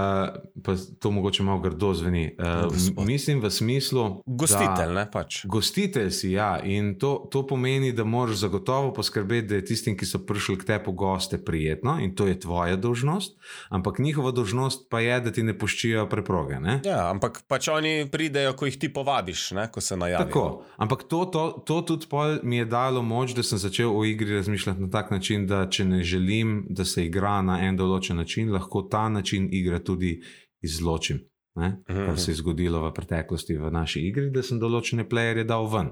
[0.64, 2.36] pa to mogoče malo grdo zveni.
[2.38, 3.06] Uh, Gospod.
[3.08, 4.24] mislim v smislu.
[4.26, 5.46] Gostitelj, ne pač.
[5.46, 10.06] Gostitelj si, ja, in to, to pomeni, da moraš zagotovo poskrbeti, da je tistim, ki
[10.06, 13.38] so prišli k tebi goste, prijetno in to je tvoja dolžnost,
[13.70, 16.60] ampak njihova dolžnost pa je, da ti ne puščijo preproge.
[16.60, 16.80] Ne?
[16.86, 20.28] Ja, ampak pač oni pridejo, ko jih ti povabiš, ne, ko se najavijo.
[20.28, 20.46] Tako,
[20.78, 22.06] ampak to, to, to tudi
[22.44, 25.86] mi je dalo moč, da sem začel o igri razmišljati na tak način, da če
[25.86, 30.22] ne želim, da se igra na en določen način, lahko ta način igre tudi
[30.62, 31.20] izločim.
[31.56, 31.82] Ne?
[31.90, 32.06] Mhm.
[32.06, 35.90] Kar se je zgodilo v preteklosti v naši igri, da sem določene playerje dal ven.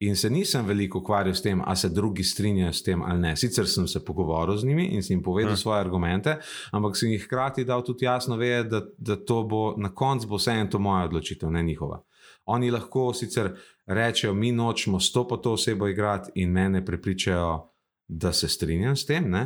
[0.00, 3.36] In se nisem veliko ukvarjal s tem, ali se drugi strinjajo s tem ali ne.
[3.36, 5.54] Sicer sem se pogovoril z njimi in jim povedal Mhm.
[5.54, 5.56] hmm.
[5.56, 6.36] svoje argumente,
[6.70, 10.70] ampak sem jih hkrati dal tudi jasno vedeti, da, da to bo na koncu vseeno
[10.70, 12.02] to moja odločitev, ne njihova.
[12.46, 17.68] Oni lahko sicer rečejo, mi nočemo s to pa to osebo igrati in mene prepričajo,
[18.08, 19.40] da se strinjam s tem, uh,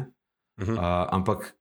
[0.61, 0.76] Mhm.
[1.11, 1.55] ampak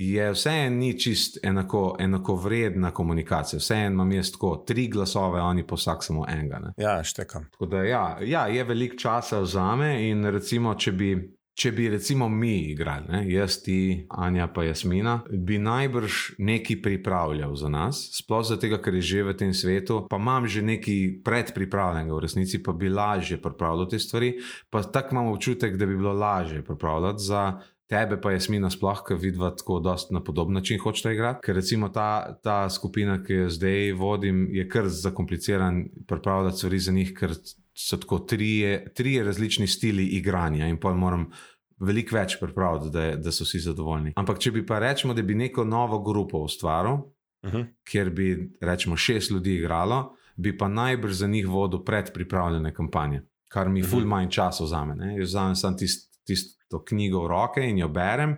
[0.00, 3.58] je vseeno ni čist enako, enako vredna komunikacija.
[3.58, 6.58] Vseeno imam jaz tako tri glasove, oni pa vsak samo enega.
[6.58, 6.72] Ne?
[6.76, 7.48] Ja, štekam.
[7.50, 11.10] Tako da ja, ja, je veliko časa vzame in recimo, če bi.
[11.58, 17.56] Če bi recimo mi igrali, ne, jaz, ti, Anja, pa Jasmina, bi najbrž nekaj pripravljal
[17.58, 22.14] za nas, sploh zato, ker je že v tem svetu, pa imam že nekaj predpripravljenega,
[22.14, 24.36] v resnici pa bi lažje pripravljal te stvari.
[24.70, 27.42] Pa tako imam občutek, da bi bilo lažje pripravljati za
[27.88, 31.40] tebe, pa Jasmina, sploh, ki vidva tako dost na podoben način hočete igrati.
[31.44, 36.92] Ker recimo ta, ta skupina, ki jo zdaj vodim, je kar zakompliciran pripravljati stvari za
[36.92, 37.32] njih, ker
[37.74, 41.30] so tako trije, trije različni stili igranja in pa moram
[41.78, 44.12] veliko več pripraviti, da, da so vsi zadovoljni.
[44.16, 46.98] Ampak če bi pa rečemo, da bi neko novo grupo ustvaril,
[47.42, 47.66] Uh -huh.
[47.90, 53.68] kjer bi rečemo šest ljudi igralo, bi pa najbrž za njih vodil predpripravljene kampanje, kar
[53.68, 53.88] mi Mhm.
[53.90, 54.94] ful manj časa vzame.
[54.94, 55.16] Ne?
[55.18, 58.36] Jaz vzamem samo tist, tisto knjigo v roke in jo berem,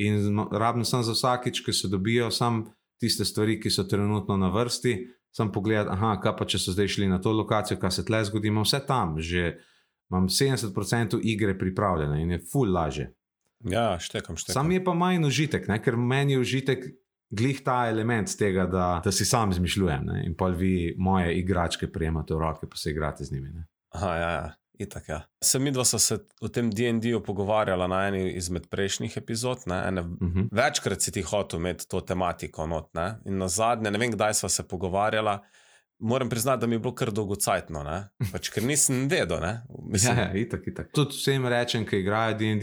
[0.00, 2.66] in rabim samo za vsakič, ki se dobijo, samo
[3.00, 4.96] tiste stvari, ki so trenutno na vrsti,
[5.36, 8.22] sem pogledal, aha, kaj pa če so zdaj šli na to lokacijo, kaj se tle
[8.24, 9.58] zgodi, imam vse tam, že
[10.10, 13.10] imam 70% igre pripravljene in je full laže.
[13.64, 14.54] Ja, štekam, štekam.
[14.54, 15.80] Sam je pa manj užitek, ne?
[15.82, 16.84] ker meni je užitek
[17.36, 20.22] glih ta element tega, da, da si sam izmišljujem ne?
[20.26, 23.50] in pa vi moje igračke prijemate v roke, pa se igrate z njimi.
[23.50, 23.66] Ne?
[23.96, 24.52] Aha, ja, ja.
[24.78, 25.22] Itak, ja.
[25.40, 29.58] Sem midva se o tem DND-u pogovarjala na eni izmed prejšnjih epizod.
[29.66, 30.40] Ene, uh Mhm.
[30.40, 30.48] -huh.
[30.52, 32.94] Večkrat si ti hotel imeti to tematiko not.
[32.94, 33.18] Ne?
[33.24, 35.42] In na zadnje, ne vem, kdaj sva se pogovarjala.
[35.98, 38.08] Moram priznati, da mi je bilo kar dolgocajtno, ne?
[38.32, 39.40] pač, ker nisem vedel.
[39.40, 39.62] ne.
[39.82, 40.90] Mislim, Ja, ja, itak, itak.
[40.92, 42.62] Tudi vsem rečem, ki igrajo DND,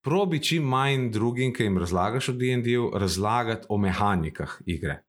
[0.00, 5.02] probi čim manj drugim, ki jim razlagaš o DND-ju, razlagati o mehanikah igre.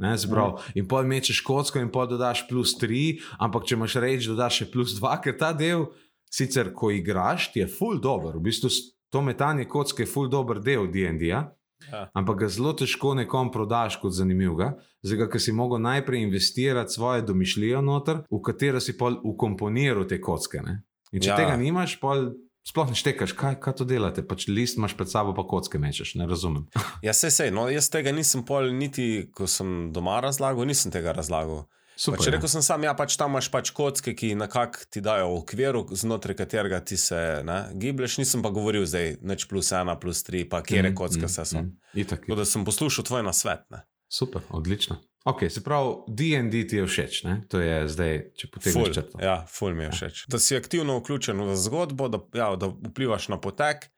[0.00, 4.30] Ne, zbrav, in pol mečeš kocko, in pol dodaš plus tri, ampak če imaš reči,
[4.32, 5.90] dodaš še plus dva, ker ta del,
[6.32, 8.38] sicer ko igraš, ti je full dobro.
[8.38, 8.70] V bistvu
[9.12, 11.50] to metanje kocke je full dober del DND-ja,
[11.88, 12.10] Ja.
[12.12, 14.74] ampak ga zelo težko nekom prodaš kot zanimivega.
[15.00, 20.18] Zdaj, ker si mogel najprej investirati svojo domišljijo noter, v katero si pol ukomponiral te
[20.20, 20.60] kocke.
[20.60, 20.82] Ne?
[21.12, 21.32] In če Ja.
[21.32, 21.38] ja.
[21.40, 22.34] tega nimaš, pol
[22.66, 24.22] sploh ne štekaš, kaj, kaj to delate.
[24.26, 26.66] Pač list imaš pred sabo, pa kocke mečeš, ne razumem.
[27.06, 27.50] Ja, sej, sej.
[27.54, 31.66] No, jaz tega nisem pol, niti ko sem doma razlagal, nisem tega razlagal.
[32.00, 35.34] Super, Pač rekel sem sam, ja, pač tam imaš pač kocke, ki nekako ti dajo
[35.42, 38.16] okvir, znotraj katerega ti se ne, giblješ.
[38.22, 41.44] Nisem pa govoril zdaj, neč plus ena, plus tri, pa kje Mm, kocke mm, vse
[41.44, 41.60] so.
[41.60, 41.76] mm.
[42.00, 43.66] Itak, Tako da sem poslušal tvoj nasvet.
[43.68, 43.82] Ne.
[44.08, 44.96] Super, odlično.
[45.24, 47.42] Ok, se pravi, DND ti je všeč, ne?
[47.48, 49.20] to je zdaj, če potegneš črto.
[49.20, 50.22] ja, ful mi je všeč.
[50.32, 53.90] Da si aktivno vključen v zgodbo, da, ja, da vplivaš na potek.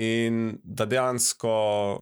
[0.00, 1.50] In da dejansko,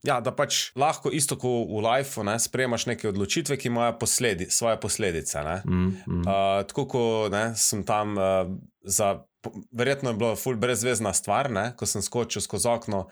[0.06, 4.46] ja, da pač lahko isto kot v lifeu, ne, sprejemaš neke odločitve, ki imajo posledi,
[4.50, 5.42] svoje posledice.
[5.42, 5.56] Ne.
[5.66, 6.20] Mm, mm.
[6.22, 8.46] Uh, tako kot sem tam uh,
[8.86, 9.10] za,
[9.74, 13.08] verjetno je bilo ful brezvezna stvar, ne, ko sem skočil skozi okno.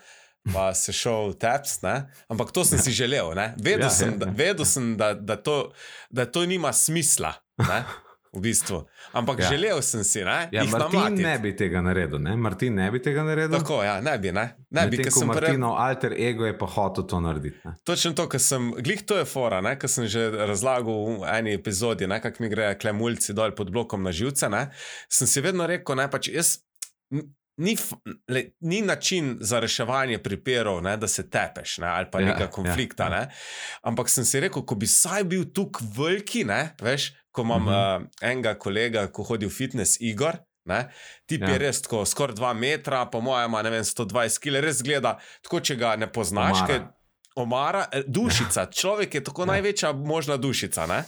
[0.53, 2.09] Pa se šel teps, ne?
[2.29, 3.33] ampak to sem si želel.
[3.35, 3.53] ne.
[3.61, 4.33] Vedel Ja, sem, ja, da, ja.
[4.35, 5.71] vedel sem da, da, to,
[6.09, 7.33] da to nima smisla.
[7.57, 7.83] Ne?
[8.29, 8.83] V bistvu.
[9.17, 9.43] Ampak ja.
[9.43, 9.49] Ja.
[9.49, 10.49] želel sem si, ne?
[10.53, 11.23] Ja, Martin namlatiti.
[11.23, 12.35] ne bi tega naredil, ne?
[12.37, 13.57] Martin ne bi tega naredil.
[13.57, 15.27] Tako, ja, ne bi, ne, ne bi, Medtem ker sem.
[15.27, 17.57] Martinov alter ego je pa hotel to narediti.
[17.65, 17.73] Ne?
[17.83, 22.05] Točno to, kar sem, glih to je fora, kar sem že razlagal v eni epizodi,
[22.05, 24.45] kako mi gre klemulci dol pod blokom na živce.
[24.49, 24.67] Ne,
[25.09, 26.59] sem si vedno rekel, ne, pač jaz,
[27.59, 27.75] ni,
[28.27, 32.27] le, ni način za reševanje priperov, ne, da se tepeš ne, ali pa Ja, ja,
[32.31, 33.03] nekega ja, konflikta.
[33.03, 33.15] ja.
[33.15, 33.29] Ja, ja.
[33.83, 37.73] Ampak sem si rekel, ko bi saj bil tukaj veliki, ne, veš, ko imam uh
[37.73, 38.01] -huh.
[38.01, 40.37] uh, enega kolega, ko hodi v fitness, Igor.
[40.65, 40.87] Ne?
[41.25, 41.47] Tip ja.
[41.47, 41.53] Ja.
[41.53, 45.59] je res tako, skoraj 2 metra, po mojem, ne vem, 120 kg, res gleda, tako
[45.59, 46.67] če ga ne poznaš, Omara.
[46.67, 46.81] ker
[47.35, 49.45] omara, eh, dušica, človek je tako Ja.
[49.45, 50.85] največja možna dušica.
[50.87, 51.03] Ne?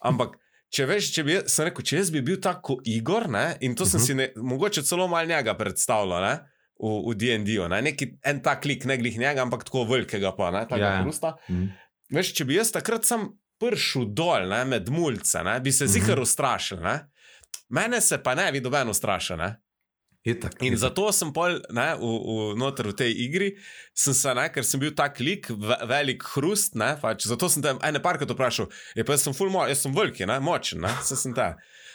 [0.00, 0.36] Ampak,
[0.70, 3.56] če veš, če bi, sem rekel, če jaz bi bil tako Igor, ne?
[3.60, 4.06] in to sem Mhm.
[4.06, 6.22] si ne, mogoče celo mal njega predstavljal.
[6.22, 6.34] Ne?
[6.80, 10.62] V, v DND-ju, neki en tak lik, ne glih njega, ampak tako velikega, pa ne,
[10.62, 11.02] tako Ja, ja.
[11.02, 11.34] hrusta.
[11.48, 11.66] Mm.
[12.10, 13.26] Veš, če bi jaz takrat sam
[13.60, 15.92] pršel dol ne, med mulce, ne, bi se Mhm.
[15.92, 16.80] zikar ustrašil.
[16.80, 16.94] Ne.
[17.68, 19.36] Mene se pa ne bi doben ustrašil.
[19.36, 19.50] Ne.
[20.24, 20.78] Itak, In itak.
[20.78, 23.54] zato sem pol ne, v, v, noter v tej igri,
[23.96, 26.74] sem se, ne, ker sem bil tak lik, ve, velik hrust.
[26.76, 29.80] Ne, pač, zato sem te ene parkrat vprašal, je pa jaz sem full mo, jaz
[29.86, 31.54] sem veliki, ne, močen, ne, se sem ta.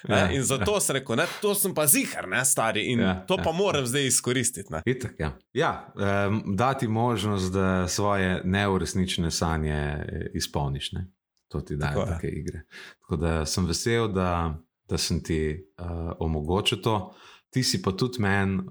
[0.09, 3.05] Ne, Ja, in zato sem rekel, ne, to sem pa zihar, ne, stari, in Ja,
[3.05, 3.43] ja, to ja.
[3.45, 4.73] pa moram zdaj izkoristiti.
[4.73, 4.81] Ne.
[4.85, 10.91] Itak, ja, ja um, dati možnost, da svoje neuresničene sanje eh, izpolniš.
[10.91, 11.07] Ne?
[11.49, 12.61] To ti dajo Tako take igre.
[13.01, 14.53] Tako da sem vesel, da,
[14.89, 15.39] da sem ti
[15.77, 17.15] uh, omogočil to.
[17.55, 18.67] Ti si pa tudi meni uh,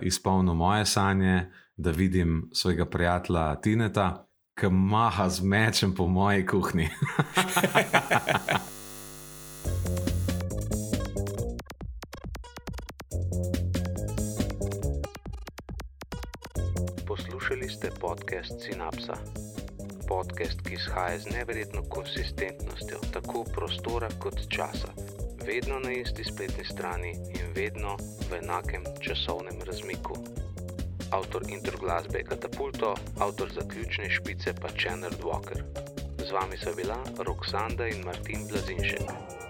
[0.00, 4.26] izpolnil moje sanje, da vidim svojega prijatelja Tineta,
[4.60, 6.88] ki maha z mečem po moji kuhinji.
[17.06, 19.16] Poslušali ste podcast Synapsa.
[20.08, 24.88] Podcast, ki izhaja z neverjetno konsistentnostjo tako prostora kot časa,
[25.46, 27.96] vedno na isti spletni strani in vedno
[28.30, 30.14] v enakem časovnem razmiku.
[31.10, 35.62] Avtor intro glasbe je Katapulto, avtor zaključne špice pa Channel Walker.
[36.18, 39.43] Z vami sta bila Roksanda in Martin Blazinšek.